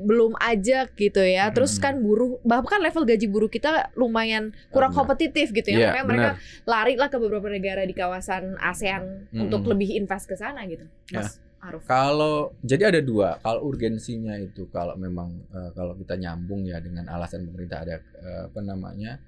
belum 0.00 0.32
ajak 0.40 0.96
gitu 0.96 1.20
ya. 1.20 1.52
Terus 1.52 1.76
kan 1.76 2.00
buruh 2.00 2.40
bahkan 2.40 2.80
level 2.80 3.04
gaji 3.04 3.28
buruh 3.28 3.52
kita 3.52 3.92
lumayan 3.94 4.56
kurang 4.72 4.96
kompetitif 4.96 5.52
gitu 5.52 5.68
ya. 5.68 5.76
Iya, 5.76 5.86
Makanya 5.92 6.06
mereka 6.08 6.30
lari 6.64 6.96
lah 6.96 7.12
ke 7.12 7.20
beberapa 7.20 7.52
negara 7.52 7.84
di 7.84 7.92
kawasan 7.92 8.56
ASEAN 8.56 9.28
Mm-mm. 9.28 9.44
untuk 9.44 9.68
lebih 9.68 9.92
invest 9.92 10.24
ke 10.24 10.40
sana 10.40 10.64
gitu. 10.64 10.88
Mas 11.12 11.36
Aruf. 11.60 11.84
Kalau 11.84 12.56
jadi 12.60 12.88
ada 12.88 13.00
dua, 13.00 13.36
kalau 13.38 13.68
urgensinya 13.68 14.32
itu 14.34 14.64
kalau 14.68 14.96
memang 14.96 15.28
eh, 15.46 15.70
kalau 15.72 15.92
kita 15.92 16.16
nyambung 16.16 16.64
ya 16.64 16.80
dengan 16.80 17.04
alasan 17.06 17.44
pemerintah 17.44 17.84
ada 17.84 17.96
eh, 18.00 18.42
apa 18.48 18.60
namanya 18.60 19.20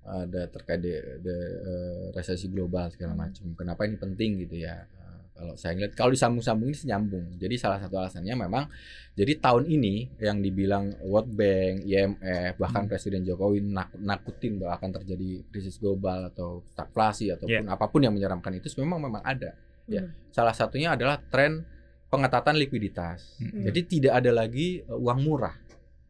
ada 0.00 0.46
terkait 0.46 0.80
de, 0.80 0.94
de- 1.18 1.58
eh, 1.60 2.04
resesi 2.14 2.46
global 2.46 2.88
segala 2.88 3.12
Hmm. 3.12 3.22
macam. 3.26 3.44
Kenapa 3.52 3.84
ini 3.84 3.96
penting 3.96 4.38
gitu 4.38 4.56
ya? 4.56 4.86
Eh, 4.86 5.18
kalau 5.34 5.54
saya 5.54 5.74
ngeliat 5.74 5.92
kalau 5.92 6.10
disambung-sambung 6.10 6.68
ini 6.68 6.78
nyambung. 6.86 7.26
Jadi 7.36 7.54
salah 7.58 7.76
satu 7.76 7.98
alasannya 7.98 8.38
memang 8.38 8.70
jadi 9.12 9.36
tahun 9.36 9.66
ini 9.66 9.94
yang 10.22 10.38
dibilang 10.38 10.94
World 11.02 11.34
Bank, 11.34 11.82
IMF, 11.84 12.54
bahkan 12.56 12.86
Hmm. 12.86 12.90
Presiden 12.90 13.26
Jokowi 13.26 13.66
nak- 13.66 13.98
nakutin 13.98 14.62
bahwa 14.62 14.78
akan 14.78 14.90
terjadi 14.94 15.42
krisis 15.50 15.74
global 15.76 16.30
atau 16.30 16.62
stagflasi 16.70 17.34
ataupun 17.34 17.66
Ya. 17.66 17.74
apa 17.74 17.90
pun 17.90 17.98
yang 17.98 18.14
menyeramkan 18.14 18.54
itu 18.54 18.70
memang 18.78 19.02
memang 19.02 19.26
ada. 19.26 19.58
Ya. 19.84 20.06
Hmm. 20.06 20.14
Salah 20.30 20.54
satunya 20.54 20.94
adalah 20.94 21.18
tren 21.18 21.66
pengetatan 22.10 22.58
likuiditas. 22.58 23.38
Hmm. 23.38 23.62
Jadi 23.64 23.80
tidak 23.88 24.12
ada 24.18 24.30
lagi 24.34 24.82
uh, 24.84 24.98
uang 24.98 25.20
murah. 25.22 25.54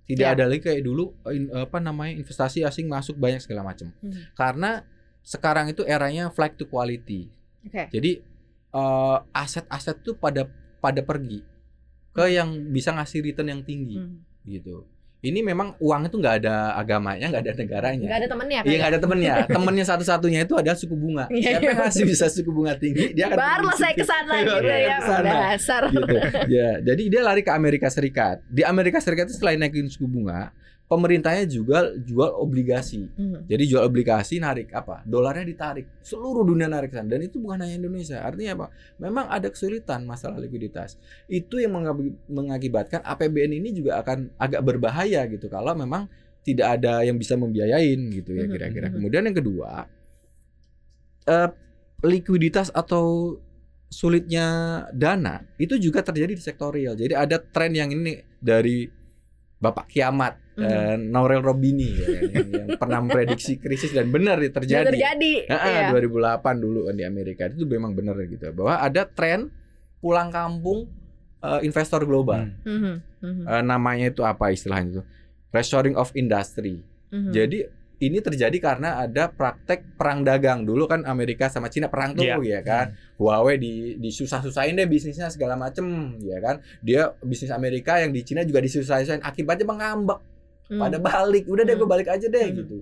Tidak 0.09 0.27
Ya. 0.27 0.35
ada 0.35 0.49
lagi 0.49 0.65
kayak 0.65 0.83
dulu 0.83 1.15
uh, 1.23 1.31
in- 1.31 1.53
apa 1.53 1.79
namanya 1.79 2.17
investasi 2.17 2.65
asing 2.65 2.89
masuk 2.89 3.15
banyak 3.15 3.39
segala 3.39 3.63
macam. 3.63 3.93
Hmm. 4.01 4.33
Karena 4.35 4.83
sekarang 5.21 5.69
itu 5.69 5.85
eranya 5.85 6.33
flight 6.33 6.57
to 6.57 6.65
quality. 6.65 7.29
Oke. 7.63 7.93
Jadi 7.93 8.19
uh, 8.73 9.21
aset-aset 9.31 10.01
tuh 10.01 10.17
pada 10.17 10.49
pada 10.81 11.05
pergi 11.05 11.45
ke 12.11 12.27
yang 12.27 12.51
bisa 12.69 12.91
ngasih 12.91 13.23
return 13.23 13.53
yang 13.53 13.63
tinggi 13.63 14.01
Hmm. 14.01 14.25
gitu. 14.43 14.89
Ini 15.21 15.45
memang 15.45 15.77
uang 15.77 16.09
itu 16.09 16.17
nggak 16.17 16.37
ada 16.41 16.73
agamanya, 16.81 17.29
nggak 17.29 17.43
ada 17.45 17.53
negaranya. 17.53 18.09
Nggak 18.09 18.21
ada 18.25 18.29
temennya? 18.33 18.61
Iya 18.65 18.77
nggak 18.81 18.91
ada 18.97 19.01
temennya. 19.05 19.35
Temennya 19.57 19.85
satu-satunya 19.85 20.41
itu 20.49 20.55
adalah 20.57 20.79
suku 20.81 20.97
bunga. 20.97 21.29
Iya, 21.29 21.61
Siapa 21.61 21.61
iya, 21.61 21.69
yang 21.69 21.79
ngasih 21.85 22.05
bisa 22.09 22.27
suku 22.33 22.49
bunga 22.49 22.73
tinggi, 22.81 23.13
dia 23.13 23.29
akan 23.29 23.37
Barulah 23.37 23.77
saya 23.77 23.93
ke 23.93 24.05
sana 24.09 24.33
Iya, 24.33 24.45
gitu 24.49 24.57
dia 24.65 24.79
ya. 24.81 24.97
ke 24.97 25.05
sana. 25.05 25.29
Dasar. 25.29 25.83
gitu. 25.93 26.17
Ya, 26.49 26.71
jadi 26.81 27.03
dia 27.13 27.21
lari 27.21 27.45
ke 27.45 27.53
Amerika 27.53 27.93
Serikat. 27.93 28.41
Di 28.49 28.65
Amerika 28.65 28.97
Serikat 28.97 29.29
itu 29.29 29.37
selain 29.37 29.61
naikin 29.61 29.93
suku 29.93 30.09
bunga, 30.09 30.57
pemerintahnya 30.91 31.47
juga 31.47 31.87
jual 32.03 32.35
obligasi. 32.35 33.07
Hmm. 33.15 33.47
Jadi 33.47 33.63
jual 33.71 33.87
obligasi 33.87 34.43
narik 34.43 34.75
apa? 34.75 35.07
Dolarnya 35.07 35.47
ditarik. 35.47 35.87
Seluruh 36.03 36.43
dunia 36.43 36.67
narik 36.67 36.91
sana. 36.91 37.07
Dan 37.07 37.31
itu 37.31 37.39
bukan 37.39 37.63
hanya 37.63 37.79
Indonesia. 37.79 38.19
Artinya 38.19 38.59
apa? 38.59 38.67
Memang 38.99 39.31
ada 39.31 39.47
kesulitan 39.47 40.03
masalah 40.03 40.43
likuiditas. 40.43 40.99
Itu 41.31 41.63
yang 41.63 41.79
mengakibatkan 42.27 43.07
APBN 43.07 43.63
ini 43.63 43.71
juga 43.71 44.03
akan 44.03 44.35
agak 44.35 44.67
berbahaya 44.67 45.23
gitu 45.31 45.47
kalau 45.47 45.79
memang 45.79 46.11
tidak 46.43 46.83
ada 46.83 47.07
yang 47.07 47.15
bisa 47.15 47.39
membiayain 47.39 48.01
gitu 48.11 48.35
ya 48.35 48.51
Mhm, 48.51 48.53
kira-kira. 48.59 48.87
mhm. 48.91 48.95
Kemudian 48.99 49.23
yang 49.31 49.37
kedua, 49.39 49.87
eh, 51.31 51.49
likuiditas 52.03 52.75
atau 52.75 53.39
sulitnya 53.91 54.47
dana 54.91 55.47
itu 55.55 55.79
juga 55.79 56.03
terjadi 56.03 56.35
di 56.35 56.43
sektor 56.43 56.75
real. 56.75 56.99
Jadi 56.99 57.15
ada 57.15 57.39
tren 57.39 57.71
yang 57.79 57.95
ini 57.95 58.19
dari 58.43 58.91
Bapak 59.61 59.93
Kiamat 59.93 60.50
Mhm. 60.61 60.69
eh, 60.69 60.97
Naurel 61.01 61.41
Robini 61.41 61.89
ya, 61.89 62.21
yang, 62.29 62.49
yang 62.53 62.69
pernah 62.77 63.01
memprediksi 63.01 63.57
krisis 63.57 63.91
dan 63.91 64.09
benar 64.09 64.37
ya, 64.37 64.49
Sudah 64.49 64.61
terjadi. 64.61 64.89
terjadi. 64.93 65.33
Ah, 65.49 65.57
ah, 65.57 65.69
Iya. 65.89 65.89
2008 65.91 66.55
dulu 66.57 66.81
kan 66.85 66.95
di 66.95 67.03
Amerika 67.03 67.43
itu 67.47 67.65
memang 67.65 67.93
benar 67.93 68.15
gitu 68.21 68.45
bahwa 68.53 68.77
ada 68.77 69.03
tren 69.05 69.49
pulang 69.99 70.29
kampung 70.29 70.87
eh, 71.41 71.61
investor 71.63 72.05
global. 72.05 72.53
Hmm. 72.61 72.69
Mhm, 72.69 72.95
mhm, 73.19 73.43
Eh, 73.49 73.63
namanya 73.63 74.07
itu 74.07 74.21
apa 74.21 74.49
istilahnya 74.49 74.89
itu? 74.91 75.03
Reshoring 75.51 75.97
of 75.97 76.13
industry. 76.13 76.85
mhm. 77.09 77.33
Jadi 77.33 77.59
ini 77.99 78.17
terjadi 78.19 78.57
karena 78.57 78.97
ada 78.99 79.29
praktek 79.29 79.93
perang 79.95 80.21
dagang 80.21 80.65
dulu 80.65 80.85
kan 80.85 81.05
Amerika 81.05 81.49
sama 81.49 81.69
Cina 81.69 81.85
perang 81.87 82.13
tuh 82.13 82.25
Iya. 82.25 82.41
ya 82.41 82.61
kan. 82.63 82.87
Huawei 83.17 83.57
di 83.57 83.73
disusah-susahin 83.99 84.73
deh 84.75 84.85
bisnisnya 84.85 85.29
segala 85.29 85.53
macem 85.53 85.85
ya 86.19 86.37
kan. 86.39 86.61
Dia 86.79 87.13
bisnis 87.19 87.49
Amerika 87.51 87.97
yang 87.97 88.09
di 88.09 88.21
Cina 88.21 88.41
juga 88.41 88.59
disusah-susahin 88.59 89.21
akibatnya 89.21 89.65
mengambek 89.65 90.17
Hmm. 90.71 90.79
pada 90.79 90.97
balik 90.97 91.45
udah 91.45 91.61
deh 91.61 91.75
gue 91.75 91.83
Hmm. 91.83 91.91
balik 91.91 92.09
aja 92.09 92.25
deh 92.25 92.47
Hmm. 92.47 92.57
gitu 92.57 92.77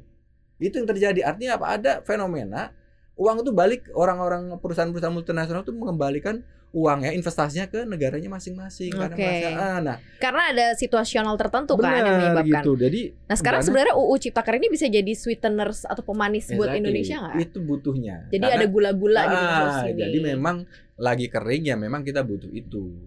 itu 0.58 0.74
yang 0.74 0.86
terjadi 0.86 1.20
artinya 1.24 1.56
apa 1.56 1.66
ada 1.72 1.92
fenomena 2.02 2.70
uang 3.14 3.40
itu 3.40 3.50
balik 3.50 3.88
orang-orang 3.92 4.52
perusahaan-perusahaan 4.54 5.10
multinasional 5.10 5.62
itu 5.62 5.72
mengembalikan 5.72 6.38
uangnya 6.68 7.10
investasinya 7.10 7.64
ke 7.64 7.82
negaranya 7.82 8.28
masing-masing 8.28 8.92
karena 8.92 9.08
Oke. 9.08 9.24
merasa 9.24 9.48
ah, 9.56 9.78
nah 9.80 9.96
Karena 10.18 10.42
ada 10.46 10.66
situasional 10.74 11.32
tertentu 11.34 11.72
kan 11.74 11.96
yang 11.96 12.20
menyebabkan. 12.20 12.60
gitu 12.60 12.72
jadi 12.76 13.00
Nah 13.24 13.34
sekarang 13.34 13.58
dana- 13.58 13.66
sebenarnya 13.66 13.94
UU 13.96 14.14
Ciptaker 14.20 14.54
ini 14.54 14.68
bisa 14.68 14.84
jadi 14.86 15.12
sweeteners 15.12 15.82
atau 15.82 16.04
pemanis 16.04 16.44
buat 16.50 16.68
Exactly. 16.68 16.78
Indonesia 16.78 17.16
nggak? 17.18 17.34
itu 17.40 17.58
butuhnya 17.58 18.16
Jadi 18.28 18.44
Karena- 18.44 18.58
ada 18.58 18.66
gula-gula 18.68 19.22
gitu 19.24 19.46
Ah, 19.64 19.80
ini. 19.82 19.96
jadi 19.98 20.18
memang 20.28 20.56
lagi 20.94 21.26
kering 21.26 21.62
ya 21.64 21.74
memang 21.74 22.02
kita 22.02 22.20
butuh 22.20 22.52
itu 22.52 23.00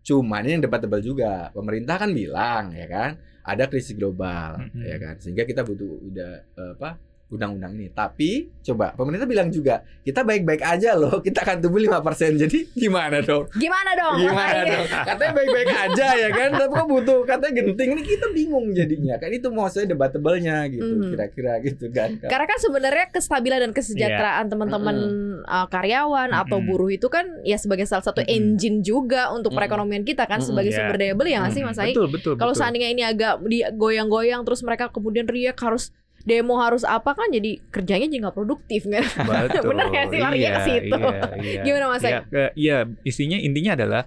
cuman 0.00 0.40
ini 0.42 0.52
yang 0.56 0.64
debat-debat 0.64 1.02
juga 1.02 1.32
pemerintah 1.52 1.96
kan 1.96 2.10
bilang 2.10 2.72
ya 2.72 2.86
kan 2.86 3.10
ada 3.44 3.64
krisis 3.66 3.92
global 3.94 4.60
Mhm. 4.60 4.80
ya 4.84 4.96
kan 4.96 5.14
sehingga 5.18 5.44
kita 5.44 5.60
butuh 5.62 5.92
udah 6.02 6.32
eh, 6.56 6.72
apa 6.76 6.90
undang-undang 7.30 7.72
ini 7.72 7.86
tapi 7.88 8.30
coba 8.60 8.90
pemerintah 8.92 9.24
bilang 9.24 9.48
juga 9.48 9.80
kita 10.00 10.20
baik-baik 10.20 10.60
aja 10.60 10.92
loh 10.92 11.18
kita 11.26 11.40
akan 11.40 11.58
tumbuh 11.60 11.78
5% 11.78 12.02
jadi 12.36 12.58
gimana 12.70 13.18
dong 13.20 13.46
Gimana 13.52 13.90
dong? 13.94 14.14
gimana 14.18 14.50
Makanya. 14.56 14.72
dong 14.74 14.86
katanya 15.06 15.32
baik-baik 15.32 15.70
aja 15.70 16.06
ya 16.16 16.28
kan 16.28 16.50
tapi 16.52 16.72
kok 16.72 16.88
butuh 16.88 17.18
katanya 17.22 17.52
genting 17.56 17.90
ini 17.92 18.02
kita 18.02 18.26
bingung 18.28 18.66
jadinya 18.70 19.14
kan 19.16 19.30
itu 19.30 19.46
mau 19.48 19.66
saya 19.66 19.86
debatable-nya 19.86 20.66
gitu 20.68 20.82
Mhm. 20.90 21.10
kira-kira 21.10 21.52
gitu 21.60 21.86
kan 21.88 22.18
Karena 22.20 22.46
kan 22.46 22.58
sebenarnya 22.58 23.06
kestabilan 23.10 23.58
dan 23.60 23.72
kesejahteraan 23.72 24.46
teman-teman 24.46 24.96
uh, 25.40 25.66
karyawan 25.66 26.30
atau 26.30 26.58
Mm-mm. 26.58 26.66
buruh 26.66 26.90
itu 26.90 27.06
kan 27.06 27.22
ya 27.42 27.54
sebagai 27.54 27.86
salah 27.86 28.02
satu 28.02 28.20
Mm-mm. 28.20 28.34
engine 28.34 28.78
juga 28.80 29.30
untuk 29.30 29.50
Mm-mm. 29.50 29.58
perekonomian 29.60 30.02
kita 30.02 30.26
kan 30.26 30.38
Mm-mm. 30.38 30.50
sebagai 30.50 30.70
Ya. 30.70 30.76
sumber 30.76 30.96
daya 30.96 31.14
beli 31.14 31.30
ya 31.30 31.38
nggak 31.40 31.52
sih 31.52 31.60
Hmm, 31.60 31.68
Mas 31.68 31.78
Ai? 31.78 31.90
Betul, 31.90 32.06
betul. 32.10 32.34
Kalau 32.34 32.52
seandainya 32.52 32.88
ini 32.88 33.02
agak 33.02 33.38
digoyang-goyang 33.40 34.42
terus 34.42 34.60
mereka 34.60 34.88
kemudian 34.88 35.24
riak 35.24 35.56
harus 35.56 35.94
demo 36.22 36.60
harus 36.60 36.82
apa 36.82 37.12
kan 37.12 37.28
jadi 37.28 37.58
kerjanya 37.68 38.06
jadi 38.06 38.20
nggak 38.28 38.36
produktif 38.36 38.84
kan? 38.84 39.00
Betul. 39.48 39.72
Bener 39.72 39.86
nggak 39.88 40.06
sih? 40.08 40.18
Larinya 40.18 40.50
ke 40.50 40.60
Iya, 40.60 40.66
situ. 40.66 40.98
Iya, 41.00 41.22
iya. 41.40 41.62
Gimana, 41.64 41.84
Mas 41.88 42.02
Iya, 42.02 42.18
ke- 42.24 42.52
Iya, 42.54 42.76
isinya 43.02 43.38
intinya 43.38 43.72
adalah 43.74 44.02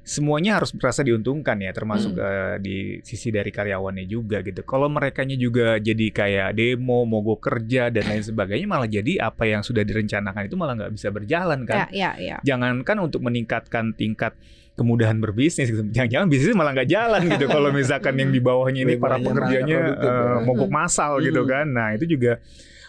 semuanya 0.00 0.56
harus 0.56 0.72
merasa 0.72 1.04
diuntungkan 1.04 1.60
ya, 1.60 1.68
termasuk 1.70 2.16
Hmm. 2.16 2.24
eh, 2.24 2.56
di 2.58 2.76
sisi 3.02 3.28
dari 3.28 3.52
karyawannya 3.52 4.08
juga 4.08 4.40
gitu. 4.40 4.64
Kalau 4.64 4.88
merekanya 4.88 5.36
juga 5.36 5.76
jadi 5.76 6.06
kayak 6.08 6.56
demo, 6.56 7.04
mogok 7.04 7.44
kerja 7.44 7.92
dan 7.92 8.08
lain 8.08 8.24
sebagainya, 8.24 8.64
malah 8.64 8.88
jadi 8.88 9.20
apa 9.20 9.44
yang 9.44 9.60
sudah 9.60 9.84
direncanakan 9.84 10.48
itu 10.48 10.56
malah 10.56 10.80
nggak 10.80 10.92
bisa 10.96 11.12
berjalan 11.12 11.68
kan. 11.68 11.92
Ya, 11.92 12.16
ya, 12.16 12.16
ya. 12.16 12.36
Jangankan 12.40 13.04
untuk 13.04 13.20
meningkatkan 13.20 13.92
tingkat 13.92 14.32
kemudahan 14.78 15.18
berbisnis, 15.18 15.66
gitu. 15.66 15.82
jangan-jangan 15.90 16.30
bisnis 16.30 16.54
malah 16.54 16.70
nggak 16.72 16.88
jalan 16.88 17.20
gitu. 17.26 17.44
Kalau 17.58 17.74
misalkan 17.74 18.14
yang 18.14 18.30
di 18.30 18.38
bawahnya 18.38 18.86
ini 18.86 18.94
para 18.94 19.18
pekerjanya 19.18 19.78
ya. 19.98 20.38
mogok 20.46 20.70
massal 20.70 21.18
gitu 21.18 21.42
Hmm. 21.42 21.50
kan. 21.50 21.66
Nah 21.66 21.88
itu 21.98 22.06
juga 22.06 22.38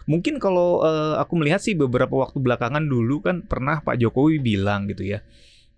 mungkin 0.05 0.37
kalau 0.37 0.81
eh, 0.81 1.15
aku 1.17 1.33
melihat 1.35 1.57
sih 1.59 1.73
beberapa 1.73 2.13
waktu 2.13 2.37
belakangan 2.37 2.81
dulu 2.81 3.21
kan 3.21 3.41
pernah 3.41 3.81
Pak 3.81 3.97
Jokowi 3.97 4.37
bilang 4.37 4.85
gitu 4.85 5.01
ya. 5.03 5.25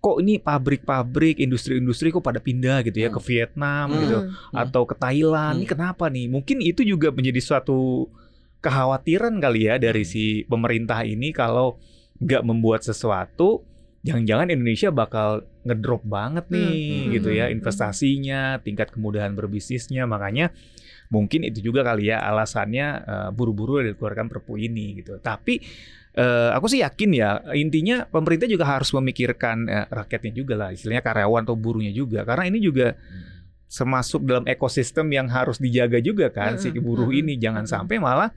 Kok 0.02 0.18
ini 0.18 0.42
pabrik-pabrik, 0.42 1.38
industri-industri 1.38 2.10
kok 2.10 2.26
pada 2.26 2.42
pindah 2.42 2.82
gitu 2.82 2.98
ya 2.98 3.08
Hmm. 3.08 3.16
ke 3.16 3.22
Vietnam 3.24 3.88
Hmm. 3.88 4.00
gitu 4.02 4.18
Hmm. 4.18 4.34
atau 4.52 4.82
ke 4.84 4.96
Thailand. 4.98 5.56
Ini 5.58 5.66
Hmm. 5.66 5.74
kenapa 5.74 6.06
nih? 6.08 6.28
Mungkin 6.28 6.58
itu 6.60 6.82
juga 6.82 7.10
menjadi 7.10 7.40
suatu 7.40 8.10
kekhawatiran 8.60 9.38
kali 9.38 9.66
ya 9.66 9.78
dari 9.78 10.06
si 10.06 10.46
pemerintah 10.46 11.02
ini 11.02 11.32
kalau 11.32 11.78
nggak 12.18 12.46
membuat 12.46 12.82
sesuatu, 12.82 13.66
jangan-jangan 14.02 14.50
Indonesia 14.50 14.90
bakal 14.90 15.46
ngedrop 15.62 16.02
banget 16.02 16.50
nih 16.50 16.74
Hmm. 17.06 17.12
gitu 17.14 17.30
ya 17.30 17.46
Hmm. 17.48 17.56
investasinya, 17.58 18.58
tingkat 18.62 18.90
kemudahan 18.90 19.38
berbisnisnya. 19.38 20.10
Makanya 20.10 20.50
mungkin 21.14 21.46
itu 21.46 21.62
juga 21.62 21.86
kali 21.86 22.10
ya 22.10 22.22
alasannya 22.26 22.88
eh, 23.06 23.30
buru-buru 23.36 23.82
dikeluarkan 23.86 24.28
Perpu 24.32 24.58
ini 24.58 25.02
gitu. 25.04 25.22
Tapi 25.22 25.62
eh, 26.12 26.50
aku 26.52 26.66
sih 26.68 26.82
yakin 26.82 27.10
ya 27.14 27.30
intinya 27.54 28.04
pemerintah 28.10 28.50
juga 28.50 28.66
harus 28.68 28.90
memikirkan 28.92 29.70
eh, 29.70 29.86
rakyatnya 29.88 30.32
juga 30.34 30.54
lah, 30.58 30.70
istilahnya 30.74 31.06
karyawan 31.06 31.46
atau 31.46 31.56
buruhnya 31.56 31.94
juga. 31.94 32.26
Karena 32.26 32.50
ini 32.50 32.58
juga 32.58 32.98
termasuk 33.72 34.28
dalam 34.28 34.44
ekosistem 34.52 35.08
yang 35.16 35.32
harus 35.32 35.56
dijaga 35.56 36.04
juga 36.04 36.28
kan 36.28 36.60
si 36.60 36.76
Mm-mm, 36.76 36.84
buruh 36.84 37.08
ini 37.16 37.40
jangan 37.40 37.64
sampai 37.64 38.04
malah 38.04 38.28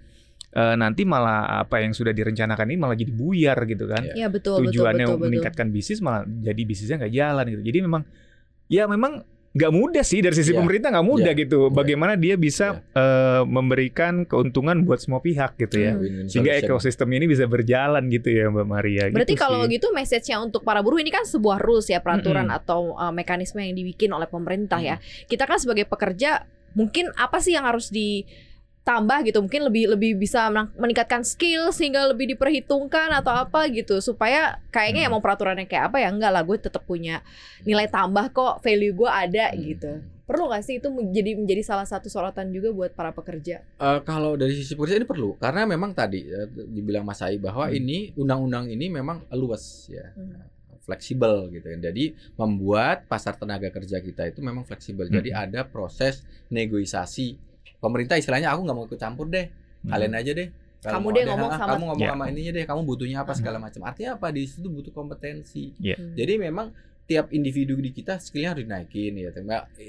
eh, 0.54 0.74
nanti 0.78 1.02
malah 1.02 1.60
apa 1.60 1.82
yang 1.82 1.90
sudah 1.90 2.14
direncanakan 2.14 2.66
ini 2.70 2.78
malah 2.78 2.94
jadi 2.94 3.10
buyar 3.10 3.58
gitu 3.66 3.84
kan. 3.90 4.02
Iya. 4.06 4.14
Ya 4.14 4.26
betul 4.30 4.62
betul 4.62 4.70
Tujuannya 4.70 5.04
betul 5.04 5.16
betul. 5.18 5.26
meningkatkan 5.28 5.66
bisnis 5.68 5.98
malah 5.98 6.22
jadi 6.24 6.62
bisnisnya 6.62 6.96
nggak 7.02 7.14
jalan 7.14 7.44
gitu. 7.50 7.62
Jadi 7.66 7.78
memang 7.82 8.02
ya 8.70 8.86
memang 8.86 9.26
nggak 9.54 9.70
mudah 9.70 10.02
sih 10.02 10.18
dari 10.18 10.34
sisi 10.34 10.50
Iya. 10.50 10.58
pemerintah 10.58 10.90
nggak 10.90 11.06
mudah 11.06 11.30
Iya. 11.30 11.42
gitu. 11.46 11.70
Iya. 11.70 11.74
Bagaimana 11.74 12.18
dia 12.18 12.34
bisa 12.34 12.82
eh, 12.90 13.42
memberikan 13.46 14.26
keuntungan 14.26 14.82
buat 14.82 14.98
semua 14.98 15.22
pihak 15.22 15.54
gitu 15.58 15.78
ya. 15.78 15.94
Hmm. 15.94 16.26
Sehingga 16.26 16.58
ekosistem 16.58 17.06
ini 17.14 17.30
bisa 17.30 17.46
berjalan 17.46 18.02
gitu 18.10 18.34
ya 18.34 18.50
Mbak 18.50 18.66
Maria. 18.66 19.14
Berarti 19.14 19.38
gitu 19.38 19.42
kalau 19.46 19.62
sih. 19.66 19.78
gitu 19.78 19.94
message-nya 19.94 20.42
untuk 20.42 20.66
para 20.66 20.82
buruh 20.82 20.98
ini 20.98 21.14
kan 21.14 21.22
sebuah 21.22 21.62
rules 21.62 21.86
ya 21.86 22.02
peraturan 22.02 22.50
Mm-mm. 22.50 22.58
atau 22.58 22.98
uh, 22.98 23.14
mekanisme 23.14 23.62
yang 23.62 23.78
dibikin 23.78 24.10
oleh 24.10 24.26
pemerintah 24.26 24.82
ya. 24.82 24.98
Kita 25.30 25.46
kan 25.46 25.62
sebagai 25.62 25.86
pekerja 25.86 26.50
mungkin 26.74 27.14
apa 27.14 27.38
sih 27.38 27.54
yang 27.54 27.62
harus 27.62 27.94
ditambah 28.84 29.24
gitu? 29.24 29.40
Mungkin 29.40 29.64
lebih 29.64 29.84
lebih 29.96 30.20
bisa 30.20 30.52
meningkatkan 30.76 31.24
skill 31.24 31.72
sehingga 31.72 32.04
lebih 32.12 32.36
diperhitungkan 32.36 33.16
atau 33.16 33.32
apa 33.32 33.64
gitu 33.72 33.96
supaya 33.98 34.60
kayaknya 34.68 35.08
Hmm. 35.08 35.16
emang 35.16 35.24
peraturannya 35.24 35.64
kayak 35.64 35.88
apa 35.88 36.04
ya 36.04 36.12
enggak 36.12 36.28
lah 36.28 36.44
gue 36.44 36.60
tetap 36.60 36.84
punya 36.84 37.24
nilai 37.64 37.88
tambah 37.88 38.28
kok 38.28 38.60
value 38.60 38.92
gue 38.92 39.08
ada 39.08 39.48
Hmm. 39.50 39.60
gitu. 39.64 39.92
Perlu 40.24 40.48
gak 40.48 40.64
sih 40.64 40.80
itu 40.80 40.88
menjadi 40.88 41.36
menjadi 41.36 41.60
salah 41.60 41.84
satu 41.84 42.08
sorotan 42.08 42.48
juga 42.48 42.72
buat 42.72 42.92
para 42.92 43.12
pekerja? 43.12 43.60
Eh, 43.60 44.00
kalau 44.04 44.36
dari 44.36 44.52
sisi 44.52 44.72
pekerja 44.72 44.96
ini 44.96 45.04
perlu 45.04 45.36
karena 45.36 45.64
memang 45.64 45.92
tadi 45.92 46.20
eh, 46.20 46.44
dibilang 46.48 47.04
Mas 47.04 47.24
Ai 47.24 47.40
bahwa 47.40 47.64
Hmm. 47.64 47.72
ini 47.74 48.12
undang-undang 48.14 48.68
ini 48.68 48.92
memang 48.92 49.24
luas 49.32 49.88
ya 49.88 50.12
Hmm. 50.12 50.44
fleksibel 50.80 51.48
gitu 51.48 51.64
ya. 51.66 51.88
Jadi 51.88 52.12
membuat 52.36 53.08
pasar 53.08 53.32
tenaga 53.32 53.68
kerja 53.68 53.96
kita 53.98 54.28
itu 54.28 54.44
memang 54.44 54.68
fleksibel. 54.68 55.08
Jadi 55.08 55.32
Hmm. 55.32 55.40
ada 55.42 55.64
proses 55.64 56.20
negosiasi. 56.48 57.40
Pemerintah 57.84 58.16
istilahnya 58.16 58.48
aku 58.48 58.64
nggak 58.64 58.76
mau 58.76 58.86
ikut 58.86 58.96
campur 58.96 59.28
deh. 59.28 59.46
Hmm. 59.84 59.92
Kalian 59.92 60.14
aja 60.14 60.32
deh. 60.32 60.48
Kalau 60.80 61.00
Kamu 61.00 61.06
deh 61.12 61.22
ngomong 61.24 61.48
ah, 61.48 61.56
sama- 61.56 61.70
kamu 61.70 61.84
ngomong 61.86 62.04
Ya. 62.04 62.12
sama 62.12 62.24
ininya 62.26 62.52
deh. 62.52 62.64
Kamu 62.64 62.80
butuhnya 62.82 63.18
apa 63.20 63.32
Hmm. 63.32 63.40
segala 63.40 63.56
macam. 63.58 63.80
Artinya 63.84 64.10
apa 64.16 64.28
di 64.28 64.42
situ 64.44 64.68
butuh 64.68 64.92
kompetensi. 64.92 65.76
Hmm. 65.76 66.12
Jadi 66.12 66.32
memang 66.38 66.72
tiap 67.04 67.28
individu 67.30 67.76
di 67.76 67.92
kita 67.92 68.16
skillnya 68.16 68.56
harus 68.56 68.64
dinaikin 68.64 69.12
ya. 69.14 69.28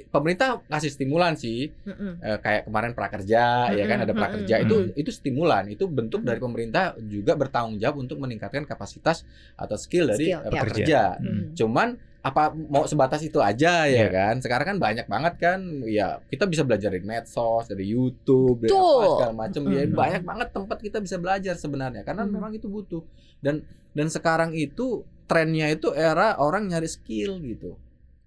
Pemerintah 0.05 0.59
kasih 0.65 0.91
stimulan 0.91 1.39
sih 1.39 1.71
Mm-mm. 1.85 2.19
Eh, 2.19 2.37
kayak 2.37 2.67
kemarin 2.67 2.91
prakerja 2.91 3.43
ya 3.71 3.83
kan 3.85 4.03
ada 4.03 4.11
prakerja 4.11 4.55
mm-mm. 4.59 4.65
itu 4.67 4.75
itu 4.99 5.11
stimulan 5.15 5.63
itu 5.65 5.87
bentuk 5.87 6.21
dari 6.21 6.37
pemerintah 6.37 6.91
juga 7.01 7.33
bertanggung 7.33 7.79
jawab 7.79 8.03
untuk 8.03 8.19
meningkatkan 8.19 8.63
kapasitas 8.63 9.23
atau 9.55 9.75
skill 9.75 10.11
dari 10.11 10.27
Skill, 10.27 10.41
ya. 10.41 10.51
pekerja. 10.51 11.01
Hmm. 11.15 11.55
Cuman 11.55 11.87
apa 12.25 12.49
mau 12.49 12.83
sebatas 12.83 13.21
itu 13.21 13.37
aja 13.37 13.85
ya 13.85 14.01
Iya. 14.01 14.07
kan? 14.09 14.35
Sekarang 14.41 14.65
kan 14.65 14.77
banyak 14.81 15.05
banget 15.05 15.33
kan 15.37 15.59
ya 15.85 16.17
kita 16.25 16.49
bisa 16.49 16.65
belajar 16.65 16.89
dari 16.89 17.05
medsos, 17.05 17.69
dari 17.69 17.85
YouTube, 17.85 18.65
dari 18.65 18.73
apa 18.73 19.05
segala 19.13 19.33
macam 19.37 19.61
ya 19.69 19.85
Mm-mm. 19.85 19.93
banyak 19.93 20.23
banget 20.23 20.47
tempat 20.49 20.77
kita 20.81 20.97
bisa 20.97 21.15
belajar 21.15 21.53
sebenarnya 21.53 22.01
karena 22.01 22.25
Mm. 22.25 22.31
memang 22.33 22.51
itu 22.51 22.65
butuh. 22.65 23.05
Dan 23.37 23.61
dan 23.93 24.09
sekarang 24.09 24.51
itu 24.51 25.05
trennya 25.25 25.69
itu 25.69 25.89
era 25.91 26.33
orang 26.35 26.65
nyari 26.65 26.85
skill 26.85 27.37
gitu. 27.39 27.77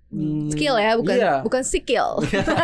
Hmm, 0.09 0.49
Skill 0.49 0.81
ya, 0.81 0.97
bukan 0.97 1.17
iya. 1.17 1.35
bukan 1.45 1.61
skill. 1.61 2.17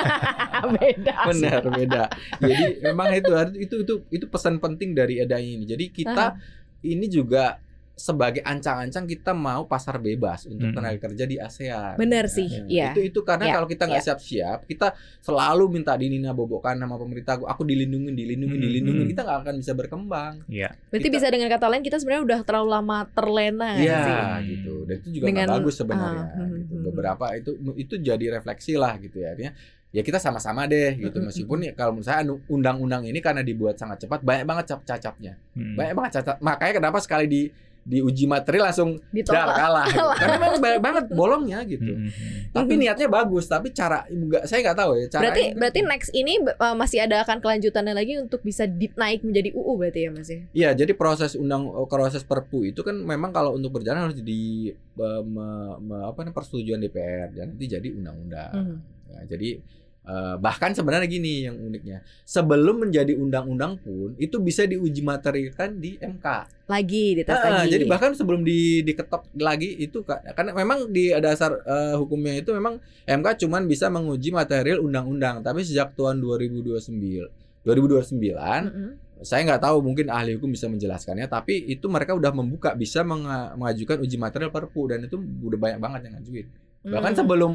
Beda. 0.80 1.28
benar 1.28 1.60
beda 1.66 2.04
jadi 2.40 2.80
memang 2.82 3.12
itu 3.12 3.28
itu 3.58 3.74
itu 3.84 3.94
itu 4.08 4.24
pesan 4.24 4.56
penting 4.56 4.96
dari 4.96 5.20
adanya 5.20 5.44
ini 5.44 5.64
jadi 5.66 5.84
kita 5.92 6.40
ini 6.82 7.04
juga 7.04 7.60
sebagai 7.94 8.42
ancang-ancang 8.42 9.06
kita 9.06 9.30
mau 9.30 9.64
pasar 9.64 9.96
bebas 9.96 10.44
untuk 10.44 10.66
Mm-mm. 10.66 10.74
tenaga 10.74 10.98
kerja 10.98 11.24
di 11.24 11.38
ASEAN. 11.38 11.94
Benar 11.94 12.26
sih, 12.26 12.50
Ya, 12.66 12.66
iya. 12.66 12.88
Itu 12.90 13.00
itu 13.00 13.20
karena 13.22 13.46
Iya, 13.46 13.54
kalau 13.54 13.68
kita 13.70 13.86
nggak 13.86 14.02
iya. 14.02 14.08
siap-siap, 14.10 14.58
kita 14.66 14.98
selalu 15.22 15.64
minta 15.70 15.94
dinina 15.94 16.30
bobokan 16.30 16.74
sama 16.74 16.98
pemerintah. 16.98 17.38
Aku 17.38 17.62
dilindungi, 17.62 18.10
dilindungi, 18.10 18.50
Mm-mm. 18.50 18.66
dilindungi. 18.66 19.04
Kita 19.14 19.22
nggak 19.22 19.38
akan 19.46 19.54
bisa 19.56 19.72
berkembang. 19.72 20.34
Iya. 20.50 20.74
Berarti 20.90 21.06
Kita- 21.06 21.16
bisa 21.16 21.26
dengan 21.30 21.48
kata 21.48 21.66
lain 21.70 21.82
kita 21.82 21.96
sebenarnya 21.96 22.22
udah 22.26 22.40
terlalu 22.42 22.68
lama 22.68 22.98
terlena 23.08 23.70
Iya, 23.78 24.02
gitu. 24.42 24.74
Dan 24.84 24.96
itu 24.98 25.08
juga 25.14 25.24
Dengan- 25.30 25.46
nggak 25.46 25.58
bagus 25.62 25.74
sebenarnya. 25.78 26.24
ah, 26.24 26.34
hmm, 26.34 26.50
gitu. 26.58 26.74
hmm, 26.74 26.84
Beberapa 26.90 27.24
itu 27.32 27.50
itu 27.76 27.94
jadi 27.96 28.26
refleksi 28.32 28.74
lah 28.74 28.98
gitu 28.98 29.22
ya. 29.22 29.32
Artinya 29.32 29.54
ya 29.88 30.02
kita 30.02 30.18
sama-sama 30.18 30.66
deh 30.66 30.98
gitu. 30.98 31.22
Meskipun 31.22 31.62
ya 31.62 31.72
kalau 31.72 31.94
menurut 31.94 32.10
saya 32.10 32.26
anu- 32.26 32.42
undang-undang 32.48 33.06
ini 33.06 33.22
karena 33.22 33.40
dibuat 33.40 33.78
sangat 33.78 34.02
cepat, 34.02 34.18
banyak 34.20 34.42
banget 34.42 34.64
cap 34.68 34.80
cacatnya. 34.82 35.38
Hmm. 35.54 35.78
Banyak 35.78 35.94
banget 35.94 36.10
cacat. 36.18 36.36
Makanya 36.40 36.72
kenapa 36.74 36.98
sekali 36.98 37.26
di 37.26 37.42
diuji 37.84 38.24
materi 38.24 38.58
langsung 38.58 38.96
dar 38.96 39.12
Ditolak. 39.12 39.56
kalah. 39.56 39.86
gitu. 39.86 40.08
Karena 40.16 40.36
memang 40.40 40.60
banyak 40.60 40.80
banget 40.80 41.04
bolongnya 41.20 41.58
gitu. 41.68 41.92
Hmm. 41.92 42.08
Tapi 42.50 42.72
niatnya 42.74 43.08
bagus, 43.08 43.44
tapi 43.44 43.70
cara 43.70 44.08
enggak 44.08 44.48
saya 44.48 44.64
nggak 44.64 44.78
tahu 44.80 44.90
ya 44.96 45.06
cara 45.12 45.22
Berarti 45.28 45.42
berarti 45.52 45.80
next 45.84 46.10
ini 46.10 46.34
uh, 46.40 46.72
masih 46.72 47.04
ada 47.04 47.20
akan 47.20 47.44
kelanjutannya 47.44 47.92
lagi 47.92 48.16
untuk 48.16 48.40
bisa 48.40 48.64
naik 48.96 49.20
menjadi 49.20 49.52
UU 49.52 49.72
berarti 49.76 50.00
ya 50.00 50.10
Mas 50.10 50.28
ya? 50.28 50.40
Iya, 50.50 50.70
jadi 50.84 50.92
proses 50.96 51.36
undang 51.36 51.68
proses 51.86 52.24
Perpu 52.24 52.64
itu 52.64 52.80
kan 52.80 52.96
memang 52.96 53.30
kalau 53.30 53.52
untuk 53.52 53.76
berjalan 53.76 54.08
harus 54.08 54.16
di 54.18 54.72
eh, 54.72 55.22
me- 55.22 55.76
me- 55.78 56.04
apa 56.08 56.24
namanya 56.24 56.34
persetujuan 56.34 56.80
DPR 56.80 57.28
dan 57.30 57.52
nanti 57.52 57.68
jadi 57.68 57.88
undang-undang. 57.92 58.52
Mhm. 58.54 58.76
Ya, 59.12 59.20
jadi 59.28 59.60
eh, 60.04 60.36
bahkan 60.36 60.70
sebenarnya 60.70 61.04
gini 61.06 61.32
yang 61.42 61.56
uniknya, 61.56 61.98
sebelum 62.22 62.76
menjadi 62.80 63.12
undang-undang 63.14 63.76
pun 63.76 64.12
itu 64.16 64.36
bisa 64.38 64.62
diuji 64.62 65.00
materikan 65.00 65.74
di 65.74 65.96
MK. 65.96 66.26
Lagi 66.64 67.04
dites 67.14 67.28
Ah, 67.30 67.64
lagi. 67.64 67.72
jadi 67.72 67.84
bahkan 67.84 68.12
sebelum 68.12 68.40
di 68.40 68.58
diketok 68.80 69.32
lagi 69.34 69.74
itu 69.74 70.00
ka- 70.00 70.20
karena 70.30 70.52
memang 70.52 70.88
di 70.88 71.12
dasar 71.14 71.56
eh, 71.58 71.94
hukumnya 71.94 72.34
itu 72.34 72.50
memang 72.50 72.76
MK 73.02 73.26
cuman 73.38 73.64
bisa 73.64 73.88
menguji 73.88 74.28
material 74.30 74.78
undang-undang, 74.78 75.40
tapi 75.40 75.60
sejak 75.60 75.92
tahun 75.92 76.20
2029 76.20 77.28
2029 77.64 78.20
Mm-mm. 78.28 78.90
saya 79.20 79.40
nggak 79.42 79.62
tahu 79.62 79.80
mungkin 79.80 80.08
ahli 80.08 80.36
hukum 80.36 80.48
bisa 80.48 80.68
menjelaskannya 80.68 81.24
tapi 81.26 81.64
itu 81.64 81.88
mereka 81.88 82.12
udah 82.12 82.28
membuka 82.30 82.72
bisa 82.72 83.00
menga- 83.00 83.54
mengajukan 83.54 83.96
uji 83.98 84.16
material 84.16 84.50
perpu 84.50 84.84
dan 84.86 85.00
itu 85.02 85.16
udah 85.16 85.56
banyak 85.58 85.78
banget 85.78 86.00
yang 86.02 86.14
ngajuin 86.14 86.46
bahkan 86.86 87.12
Mm. 87.12 87.18
sebelum 87.18 87.52